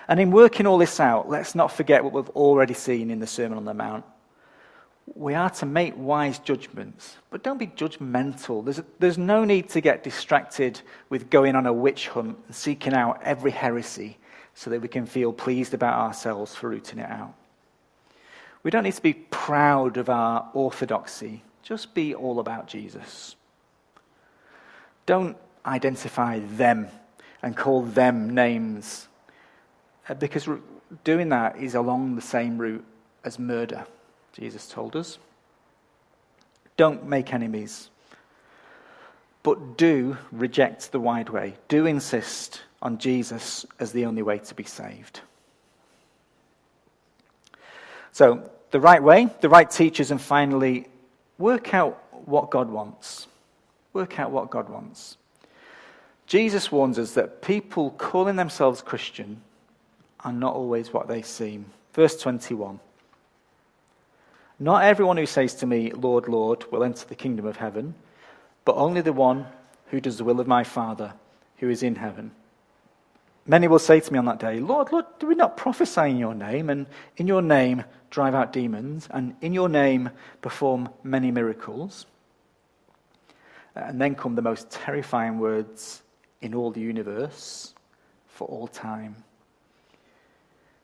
And 0.09 0.19
in 0.19 0.33
working 0.33 0.67
all 0.67 0.79
this 0.79 0.99
out, 0.99 1.31
let's 1.31 1.55
not 1.55 1.71
forget 1.71 2.03
what 2.03 2.13
we've 2.13 2.29
already 2.31 2.75
seen 2.75 3.09
in 3.09 3.21
the 3.21 3.29
Sermon 3.29 3.57
on 3.57 3.65
the 3.67 3.73
Mount 3.73 4.05
we 5.15 5.35
are 5.35 5.51
to 5.51 5.67
make 5.67 5.95
wise 5.97 6.39
judgments, 6.39 7.17
but 7.31 7.43
don't 7.43 7.59
be 7.59 7.67
judgmental. 7.67 8.65
There's, 8.65 8.81
there's 8.99 9.19
no 9.19 9.45
need 9.45 9.69
to 9.71 9.81
get 9.81 10.03
distracted 10.05 10.81
with 11.09 11.29
going 11.29 11.57
on 11.57 11.67
a 11.67 11.73
witch 11.73 12.09
hunt 12.09 12.39
and 12.47 12.55
seeking 12.55 12.95
out 12.95 13.21
every 13.23 13.51
heresy 13.51 14.19
so 14.55 14.71
that 14.71 14.81
we 14.81 14.89
can 14.89 15.07
feel 15.07 15.33
pleased 15.33 15.75
about 15.75 15.99
ourselves 15.99 16.55
for 16.55 16.71
rooting 16.71 16.99
it 16.99 17.11
out. 17.11 17.35
We 18.63 18.71
don't 18.71 18.85
need 18.85 18.95
to 18.95 19.03
be 19.03 19.15
proud 19.15 19.97
of 19.97 20.09
our 20.09 20.49
orthodoxy, 20.55 21.43
just 21.63 21.95
be 21.95 22.15
all 22.15 22.39
about 22.39 22.69
Jesus. 22.69 23.35
Don't 25.05 25.37
identify 25.67 26.39
them 26.39 26.89
and 27.43 27.57
call 27.57 27.83
them 27.83 28.35
names, 28.35 29.09
uh, 30.09 30.15
because 30.15 30.49
doing 31.03 31.29
that 31.31 31.57
is 31.57 31.75
along 31.75 32.15
the 32.15 32.23
same 32.23 32.57
route 32.57 32.85
as 33.25 33.39
murder. 33.39 33.85
Jesus 34.33 34.69
told 34.69 34.97
us. 34.97 35.19
Don't 36.77 37.07
make 37.07 37.33
enemies, 37.35 37.91
but 39.43 39.77
do 39.77 40.17
reject 40.31 40.91
the 40.91 41.01
wide 41.01 41.29
way. 41.29 41.55
Do 41.69 41.87
insist 41.87 42.63
on 42.81 42.99
Jesus 42.99 43.67
as 43.79 43.93
the 43.93 44.07
only 44.07 44.23
way 44.23 44.39
to 44.39 44.55
be 44.55 44.65
saved. 44.65 45.21
So, 48.13 48.51
the 48.71 48.81
right 48.81 49.03
way, 49.03 49.29
the 49.41 49.49
right 49.49 49.71
teachers, 49.71 50.11
and 50.11 50.21
finally, 50.21 50.89
work 51.39 51.75
out 51.75 52.03
what 52.27 52.51
God 52.51 52.71
wants. 52.71 53.27
Work 53.93 54.19
out 54.19 54.31
what 54.31 54.51
God 54.51 54.69
wants. 54.69 55.19
Jesus 56.27 56.73
warns 56.73 56.99
us 56.99 57.13
that 57.13 57.43
people 57.43 57.91
calling 57.93 58.37
themselves 58.37 58.81
Christian 58.81 59.43
are 60.21 60.33
not 60.33 60.55
always 60.55 60.93
what 60.93 61.09
they 61.09 61.21
seem. 61.21 61.67
Verse 61.93 62.17
21. 62.17 62.81
Not 64.63 64.85
everyone 64.85 65.17
who 65.17 65.27
says 65.27 65.57
to 65.57 65.67
me, 65.67 65.91
Lord, 65.91 66.29
Lord, 66.29 66.71
will 66.71 66.85
enter 66.85 67.05
the 67.05 67.17
kingdom 67.17 67.47
of 67.47 67.57
heaven, 67.57 67.97
but 68.65 68.77
only 68.77 69.01
the 69.01 69.13
one 69.13 69.49
who 69.87 70.01
does 70.01 70.19
the 70.19 70.25
will 70.25 70.39
of 70.39 70.47
my 70.47 70.63
Father 70.63 71.15
who 71.57 71.69
is 71.69 71.83
in 71.83 71.97
heaven. 71.97 72.31
Many 73.45 73.67
will 73.67 73.81
say 73.81 73.99
to 73.99 74.13
me 74.13 74.21
on 74.21 74.25
that 74.27 74.39
day, 74.39 74.61
Lord, 74.61 74.93
Lord, 74.93 75.07
do 75.19 75.27
we 75.27 75.35
not 75.35 75.57
prophesy 75.57 76.03
in 76.03 76.17
your 76.17 76.37
name, 76.37 76.71
and 76.71 76.87
in 77.17 77.27
your 77.27 77.43
name 77.43 77.83
drive 78.11 78.37
out 78.37 78.53
demons, 78.53 79.09
and 79.11 79.35
in 79.41 79.53
your 79.53 79.69
name 79.69 80.11
perform 80.43 80.91
many 81.03 81.33
miracles? 81.33 82.07
And 83.75 84.01
then 84.01 84.15
come 84.15 84.37
the 84.37 84.43
most 84.43 84.71
terrifying 84.71 85.41
words 85.41 86.03
in 86.41 86.55
all 86.55 86.71
the 86.71 86.81
universe 86.81 87.75
for 88.29 88.47
all 88.47 88.69
time. 88.69 89.25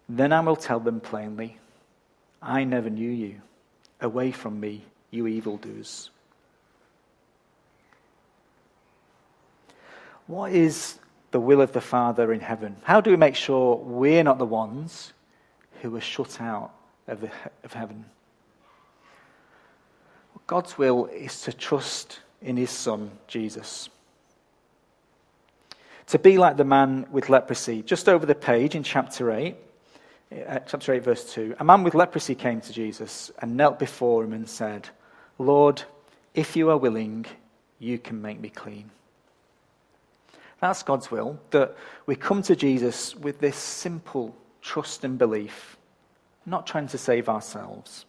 Then 0.08 0.32
I 0.32 0.40
will 0.40 0.56
tell 0.56 0.80
them 0.80 0.98
plainly, 0.98 1.58
I 2.42 2.64
never 2.64 2.90
knew 2.90 3.08
you. 3.08 3.40
Away 4.00 4.30
from 4.30 4.61
me, 4.61 4.84
you 5.11 5.26
evildoers. 5.26 6.11
What 10.26 10.52
is 10.52 10.98
the 11.30 11.40
will 11.40 11.61
of 11.61 11.72
the 11.72 11.80
Father 11.80 12.32
in 12.32 12.40
heaven? 12.40 12.76
How 12.84 13.00
do 13.00 13.11
we 13.11 13.16
make 13.16 13.34
sure 13.34 13.76
we're 13.76 14.22
not 14.22 14.38
the 14.38 14.44
ones 14.44 15.12
who 15.80 15.94
are 15.96 16.00
shut 16.00 16.40
out 16.40 16.72
of, 17.06 17.20
the, 17.22 17.30
of 17.64 17.72
heaven? 17.72 18.04
God's 20.46 20.78
will 20.78 21.06
is 21.06 21.42
to 21.42 21.52
trust 21.52 22.20
in 22.40 22.56
his 22.56 22.70
Son, 22.70 23.11
Jesus. 23.26 23.90
To 26.06 26.18
be 26.18 26.38
like 26.38 26.56
the 26.56 26.64
man 26.64 27.06
with 27.11 27.28
leprosy. 27.28 27.82
Just 27.82 28.08
over 28.08 28.24
the 28.24 28.34
page 28.34 28.74
in 28.74 28.82
chapter 28.82 29.30
8, 29.30 29.54
uh, 30.30 30.58
chapter 30.60 30.92
8, 30.92 31.02
verse 31.02 31.32
2, 31.32 31.56
a 31.58 31.64
man 31.64 31.82
with 31.82 31.94
leprosy 31.94 32.34
came 32.34 32.60
to 32.60 32.72
Jesus 32.72 33.30
and 33.40 33.56
knelt 33.56 33.78
before 33.78 34.24
him 34.24 34.32
and 34.32 34.48
said, 34.48 34.88
Lord, 35.38 35.82
if 36.34 36.56
you 36.56 36.70
are 36.70 36.76
willing, 36.76 37.26
you 37.78 37.98
can 37.98 38.20
make 38.20 38.40
me 38.40 38.50
clean. 38.50 38.90
That's 40.60 40.82
God's 40.82 41.10
will, 41.10 41.38
that 41.50 41.76
we 42.06 42.16
come 42.16 42.42
to 42.42 42.56
Jesus 42.56 43.14
with 43.14 43.38
this 43.38 43.56
simple 43.56 44.36
trust 44.60 45.04
and 45.04 45.16
belief, 45.16 45.76
not 46.44 46.66
trying 46.66 46.88
to 46.88 46.98
save 46.98 47.28
ourselves. 47.28 48.04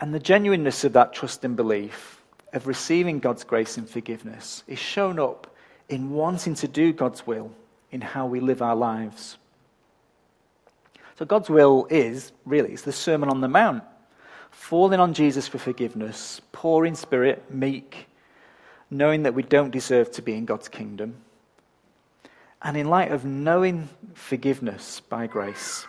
And 0.00 0.12
the 0.12 0.20
genuineness 0.20 0.84
of 0.84 0.92
that 0.94 1.12
trust 1.12 1.44
and 1.44 1.56
belief, 1.56 2.20
of 2.52 2.66
receiving 2.66 3.20
God's 3.20 3.44
grace 3.44 3.76
and 3.76 3.88
forgiveness, 3.88 4.64
is 4.66 4.78
shown 4.78 5.18
up 5.18 5.54
in 5.88 6.10
wanting 6.10 6.54
to 6.56 6.68
do 6.68 6.92
God's 6.92 7.26
will 7.26 7.52
in 7.90 8.00
how 8.00 8.26
we 8.26 8.40
live 8.40 8.60
our 8.60 8.76
lives. 8.76 9.38
So 11.18 11.24
God's 11.24 11.50
will 11.50 11.88
is, 11.90 12.30
really, 12.44 12.72
it's 12.72 12.82
the 12.82 12.92
Sermon 12.92 13.28
on 13.28 13.40
the 13.40 13.48
Mount. 13.48 13.82
Falling 14.52 15.00
on 15.00 15.14
Jesus 15.14 15.48
for 15.48 15.58
forgiveness, 15.58 16.40
poor 16.52 16.86
in 16.86 16.94
spirit, 16.94 17.52
meek, 17.52 18.06
knowing 18.88 19.24
that 19.24 19.34
we 19.34 19.42
don't 19.42 19.72
deserve 19.72 20.12
to 20.12 20.22
be 20.22 20.34
in 20.34 20.44
God's 20.44 20.68
kingdom. 20.68 21.16
And 22.62 22.76
in 22.76 22.88
light 22.88 23.10
of 23.10 23.24
knowing 23.24 23.88
forgiveness 24.14 25.00
by 25.00 25.26
grace, 25.26 25.86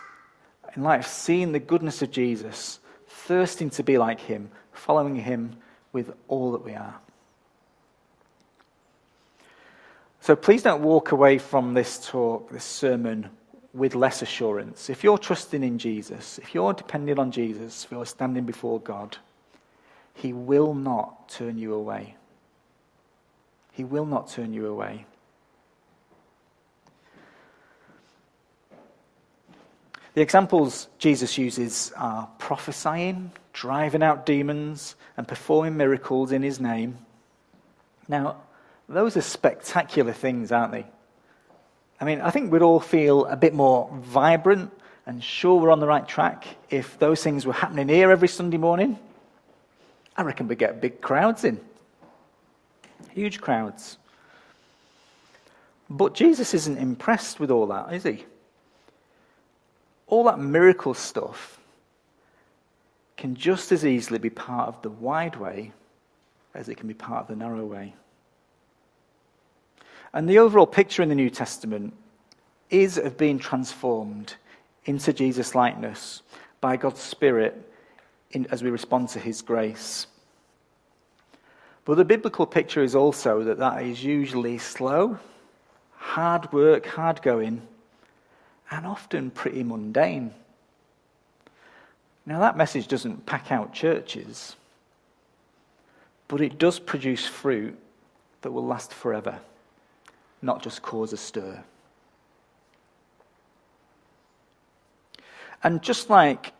in 0.74 0.82
light 0.82 1.00
of 1.00 1.06
seeing 1.06 1.52
the 1.52 1.60
goodness 1.60 2.02
of 2.02 2.10
Jesus, 2.10 2.80
thirsting 3.06 3.70
to 3.70 3.84
be 3.84 3.98
like 3.98 4.20
him, 4.20 4.50
following 4.72 5.14
him 5.14 5.56
with 5.92 6.12
all 6.26 6.50
that 6.52 6.64
we 6.64 6.74
are. 6.74 6.98
So 10.20 10.34
please 10.34 10.64
don't 10.64 10.82
walk 10.82 11.12
away 11.12 11.38
from 11.38 11.74
this 11.74 12.04
talk, 12.04 12.50
this 12.50 12.64
sermon, 12.64 13.30
with 13.72 13.94
less 13.94 14.22
assurance. 14.22 14.90
If 14.90 15.04
you're 15.04 15.18
trusting 15.18 15.62
in 15.62 15.78
Jesus, 15.78 16.38
if 16.38 16.54
you're 16.54 16.72
depending 16.72 17.18
on 17.18 17.30
Jesus, 17.30 17.84
if 17.84 17.92
you're 17.92 18.06
standing 18.06 18.44
before 18.44 18.80
God, 18.80 19.16
he 20.14 20.32
will 20.32 20.74
not 20.74 21.28
turn 21.28 21.56
you 21.56 21.74
away. 21.74 22.16
He 23.72 23.84
will 23.84 24.06
not 24.06 24.28
turn 24.28 24.52
you 24.52 24.66
away. 24.66 25.06
The 30.14 30.22
examples 30.22 30.88
Jesus 30.98 31.38
uses 31.38 31.92
are 31.96 32.28
prophesying, 32.38 33.30
driving 33.52 34.02
out 34.02 34.26
demons, 34.26 34.96
and 35.16 35.26
performing 35.26 35.76
miracles 35.76 36.32
in 36.32 36.42
his 36.42 36.60
name. 36.60 36.98
Now, 38.08 38.38
those 38.88 39.16
are 39.16 39.22
spectacular 39.22 40.12
things, 40.12 40.50
aren't 40.50 40.72
they? 40.72 40.86
I 42.00 42.04
mean, 42.04 42.20
I 42.20 42.30
think 42.30 42.50
we'd 42.50 42.62
all 42.62 42.80
feel 42.80 43.26
a 43.26 43.36
bit 43.36 43.52
more 43.52 43.90
vibrant 44.00 44.72
and 45.06 45.22
sure 45.22 45.60
we're 45.60 45.70
on 45.70 45.80
the 45.80 45.86
right 45.86 46.06
track 46.06 46.46
if 46.70 46.98
those 46.98 47.22
things 47.22 47.44
were 47.44 47.52
happening 47.52 47.88
here 47.88 48.10
every 48.10 48.28
Sunday 48.28 48.56
morning. 48.56 48.98
I 50.16 50.22
reckon 50.22 50.48
we'd 50.48 50.58
get 50.58 50.80
big 50.80 51.00
crowds 51.00 51.44
in. 51.44 51.60
Huge 53.12 53.40
crowds. 53.40 53.98
But 55.90 56.14
Jesus 56.14 56.54
isn't 56.54 56.78
impressed 56.78 57.40
with 57.40 57.50
all 57.50 57.66
that, 57.66 57.92
is 57.92 58.04
he? 58.04 58.24
All 60.06 60.24
that 60.24 60.38
miracle 60.38 60.94
stuff 60.94 61.58
can 63.16 63.34
just 63.34 63.72
as 63.72 63.84
easily 63.84 64.18
be 64.18 64.30
part 64.30 64.68
of 64.68 64.80
the 64.82 64.90
wide 64.90 65.36
way 65.36 65.72
as 66.54 66.68
it 66.68 66.76
can 66.76 66.88
be 66.88 66.94
part 66.94 67.22
of 67.22 67.28
the 67.28 67.36
narrow 67.36 67.64
way. 67.64 67.94
And 70.12 70.28
the 70.28 70.38
overall 70.38 70.66
picture 70.66 71.02
in 71.02 71.08
the 71.08 71.14
New 71.14 71.30
Testament 71.30 71.94
is 72.68 72.98
of 72.98 73.16
being 73.16 73.38
transformed 73.38 74.34
into 74.84 75.12
Jesus' 75.12 75.54
likeness 75.54 76.22
by 76.60 76.76
God's 76.76 77.00
Spirit 77.00 77.70
in, 78.32 78.46
as 78.50 78.62
we 78.62 78.70
respond 78.70 79.08
to 79.10 79.18
His 79.18 79.42
grace. 79.42 80.06
But 81.84 81.96
the 81.96 82.04
biblical 82.04 82.46
picture 82.46 82.82
is 82.82 82.94
also 82.94 83.42
that 83.44 83.58
that 83.58 83.82
is 83.82 84.04
usually 84.04 84.58
slow, 84.58 85.18
hard 85.96 86.52
work, 86.52 86.86
hard 86.86 87.22
going, 87.22 87.62
and 88.70 88.86
often 88.86 89.30
pretty 89.30 89.62
mundane. 89.62 90.32
Now, 92.26 92.40
that 92.40 92.56
message 92.56 92.86
doesn't 92.86 93.26
pack 93.26 93.50
out 93.50 93.72
churches, 93.72 94.54
but 96.28 96.40
it 96.40 96.58
does 96.58 96.78
produce 96.78 97.26
fruit 97.26 97.76
that 98.42 98.52
will 98.52 98.66
last 98.66 98.92
forever, 98.92 99.40
not 100.42 100.62
just 100.62 100.82
cause 100.82 101.12
a 101.12 101.16
stir. 101.16 101.62
And 105.62 105.82
just 105.82 106.08
like 106.08 106.52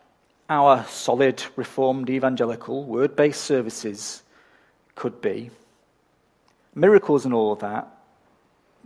our 0.49 0.85
solid, 0.85 1.43
reformed, 1.55 2.09
evangelical, 2.09 2.83
word 2.83 3.15
based 3.15 3.41
services 3.41 4.21
could 4.95 5.21
be, 5.21 5.49
miracles 6.75 7.25
and 7.25 7.33
all 7.33 7.53
of 7.53 7.59
that, 7.59 7.87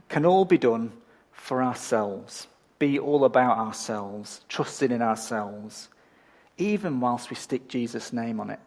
can 0.07 0.25
all 0.25 0.45
be 0.45 0.57
done 0.57 0.91
for 1.31 1.63
ourselves, 1.63 2.47
be 2.79 2.99
all 2.99 3.25
about 3.25 3.57
ourselves, 3.57 4.41
trusting 4.47 4.91
in 4.91 5.01
ourselves, 5.01 5.89
even 6.57 6.99
whilst 6.99 7.29
we 7.29 7.35
stick 7.35 7.67
Jesus' 7.67 8.13
name 8.13 8.39
on 8.39 8.49
it. 8.49 8.59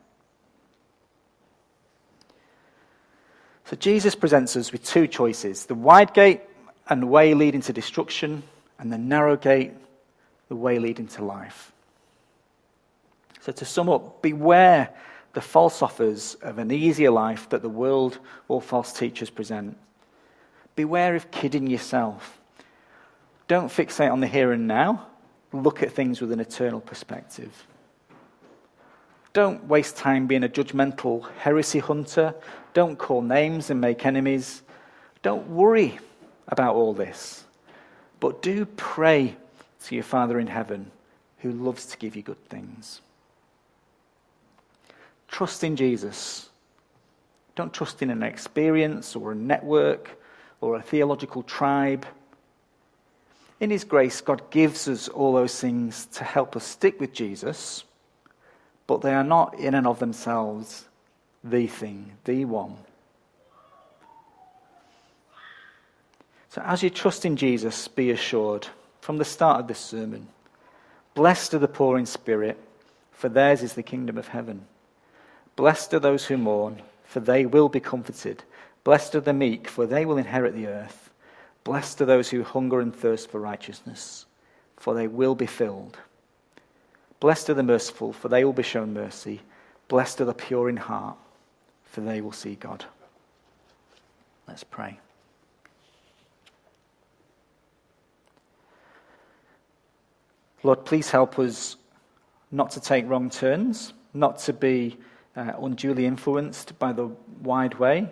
So 3.69 3.77
Jesus 3.77 4.15
presents 4.15 4.57
us 4.57 4.73
with 4.73 4.83
two 4.83 5.07
choices 5.07 5.67
the 5.67 5.75
wide 5.75 6.15
gate 6.15 6.41
and 6.89 7.03
the 7.03 7.07
way 7.07 7.35
leading 7.35 7.61
to 7.61 7.73
destruction, 7.73 8.43
and 8.79 8.91
the 8.91 8.97
narrow 8.97 9.37
gate, 9.37 9.73
the 10.49 10.57
way 10.57 10.79
leading 10.79 11.07
to 11.09 11.23
life. 11.23 11.71
So 13.41 13.53
to 13.53 13.65
sum 13.67 13.91
up, 13.91 14.23
beware 14.23 14.89
the 15.35 15.43
false 15.43 15.83
offers 15.83 16.35
of 16.41 16.59
an 16.59 16.71
easier 16.71 17.11
life 17.11 17.51
that 17.51 17.61
the 17.61 17.69
world 17.69 18.19
or 18.49 18.63
false 18.63 18.91
teachers 18.91 19.29
present. 19.29 19.77
Beware 20.75 21.15
of 21.15 21.31
kidding 21.31 21.67
yourself. 21.67 22.41
Don't 23.49 23.69
fixate 23.69 24.11
on 24.11 24.21
the 24.21 24.27
here 24.27 24.53
and 24.53 24.67
now. 24.67 25.09
Look 25.53 25.83
at 25.83 25.93
things 25.93 26.23
with 26.23 26.33
an 26.33 26.41
eternal 26.41 26.81
perspective. 26.81 27.67
Don't 29.39 29.69
waste 29.69 29.97
time 29.97 30.27
being 30.27 30.43
a 30.43 30.49
judgmental 30.49 31.31
heresy 31.39 31.79
hunter. 31.79 32.35
Don't 32.75 32.99
call 32.99 33.23
names 33.23 33.71
and 33.71 33.81
make 33.81 34.05
enemies. 34.05 34.63
Don't 35.23 35.49
worry 35.49 35.97
about 36.49 36.75
all 36.75 36.93
this. 36.93 37.45
But 38.19 38.43
do 38.43 38.67
pray 38.67 39.37
to 39.85 39.95
your 39.95 40.03
Father 40.03 40.41
in 40.41 40.49
heaven 40.49 40.91
who 41.39 41.53
loves 41.53 41.87
to 41.87 41.99
give 41.99 42.17
you 42.17 42.23
good 42.23 42.45
things. 42.49 43.01
Trust 45.29 45.63
in 45.63 45.77
Jesus. 45.77 46.49
Don't 47.55 47.73
trust 47.73 48.03
in 48.03 48.11
an 48.11 48.25
experience 48.25 49.15
or 49.15 49.31
a 49.31 49.37
network 49.37 50.21
or 50.61 50.75
a 50.75 50.83
theological 50.83 51.45
tribe. 51.45 52.07
In 53.61 53.71
His 53.71 53.85
grace, 53.85 54.21
God 54.21 54.51
gives 54.51 54.89
us 54.89 55.07
all 55.07 55.33
those 55.33 55.61
things 55.61 56.07
to 56.07 56.25
help 56.25 56.57
us 56.57 56.65
stick 56.65 56.99
with 56.99 57.13
Jesus, 57.13 57.85
but 58.89 59.03
they 59.03 59.15
are 59.15 59.23
not 59.23 59.57
in 59.61 59.75
and 59.75 59.87
of 59.87 60.01
themselves 60.01 60.87
the 61.45 61.69
thing, 61.69 62.11
the 62.25 62.45
one. 62.47 62.77
So, 66.49 66.63
as 66.63 66.83
you 66.83 66.91
trust 66.91 67.25
in 67.25 67.37
Jesus, 67.37 67.87
be 67.87 68.11
assured 68.11 68.67
from 69.01 69.19
the 69.19 69.25
start 69.25 69.61
of 69.61 69.69
this 69.69 69.79
sermon 69.79 70.27
Blessed 71.15 71.55
are 71.55 71.59
the 71.59 71.69
poor 71.69 71.99
in 71.99 72.07
spirit, 72.07 72.59
for 73.13 73.29
theirs 73.29 73.63
is 73.63 73.75
the 73.75 73.83
kingdom 73.83 74.17
of 74.19 74.29
heaven. 74.29 74.65
Blessed 75.55 75.93
are 75.95 76.01
those 76.01 76.27
who 76.27 76.39
mourn, 76.39 76.81
for 77.05 77.21
they 77.21 77.45
will 77.45 77.69
be 77.69 77.81
comforted. 77.81 78.43
Blessed 78.85 79.17
are 79.17 79.21
the 79.21 79.33
meek, 79.33 79.69
for 79.69 79.85
they 79.85 80.07
will 80.07 80.17
inherit 80.17 80.55
the 80.55 80.69
earth. 80.69 81.11
Blessed 81.65 82.01
are 82.01 82.07
those 82.07 82.31
who 82.31 82.43
hunger 82.43 82.81
and 82.81 82.95
thirst 82.95 83.31
for 83.31 83.41
righteousness, 83.41 84.25
for 84.77 84.95
they 84.95 85.09
will 85.09 85.35
be 85.35 85.47
filled. 85.47 85.99
Blessed 87.21 87.51
are 87.51 87.55
the 87.55 87.63
merciful, 87.63 88.13
for 88.13 88.29
they 88.29 88.45
will 88.45 88.53
be 88.53 88.63
shown 88.63 88.95
mercy. 88.95 89.41
Blessed 89.89 90.21
are 90.21 90.27
the 90.27 90.35
pure 90.35 90.69
in 90.69 90.77
heart, 90.77 91.17
for 91.85 92.01
they 92.01 92.21
will 92.21 92.33
see 92.33 92.55
God. 92.55 92.85
Let's 94.47 94.65
pray. 94.65 94.99
Lord, 100.63 100.85
please 100.85 101.11
help 101.11 101.39
us 101.39 101.77
not 102.51 102.71
to 102.73 102.81
take 102.81 103.09
wrong 103.09 103.31
turns, 103.31 103.93
not 104.15 104.39
to 104.41 104.53
be 104.53 104.97
uh, 105.37 105.53
unduly 105.61 106.07
influenced 106.07 106.79
by 106.79 106.93
the 106.93 107.07
wide 107.43 107.75
way, 107.79 108.09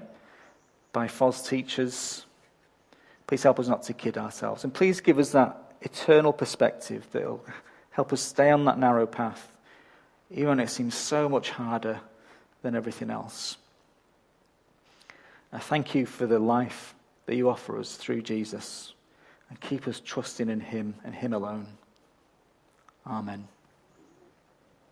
by 0.93 1.09
false 1.09 1.47
teachers. 1.49 2.25
Please 3.27 3.43
help 3.43 3.59
us 3.59 3.69
not 3.69 3.83
to 3.85 3.93
kid 3.93 4.17
ourselves. 4.17 4.63
And 4.65 4.73
please 4.73 5.01
give 5.01 5.19
us 5.19 5.31
that 5.33 5.75
eternal 5.83 6.33
perspective 6.33 7.07
that 7.13 7.25
will 7.25 7.45
help 7.97 8.13
us 8.13 8.21
stay 8.21 8.51
on 8.51 8.67
that 8.67 8.79
narrow 8.79 9.07
path, 9.07 9.51
even 10.31 10.49
when 10.49 10.61
it 10.61 10.69
seems 10.69 10.95
so 10.95 11.31
much 11.31 11.49
harder 11.49 11.99
than 12.61 12.77
everything 12.77 13.09
else. 13.09 13.57
I 15.51 15.61
thank 15.61 15.95
you 15.95 16.05
for 16.05 16.27
the 16.27 16.39
life 16.39 16.95
that 17.25 17.37
you 17.37 17.49
offer 17.49 17.79
us 17.79 17.97
through 17.97 18.21
Jesus 18.21 18.93
and 19.49 19.59
keep 19.63 19.89
us 19.89 19.99
trusting 20.05 20.51
in 20.51 20.61
him 20.61 20.95
and 21.05 21.15
him 21.15 21.33
alone. 21.33 21.69
Amen. 23.07 23.49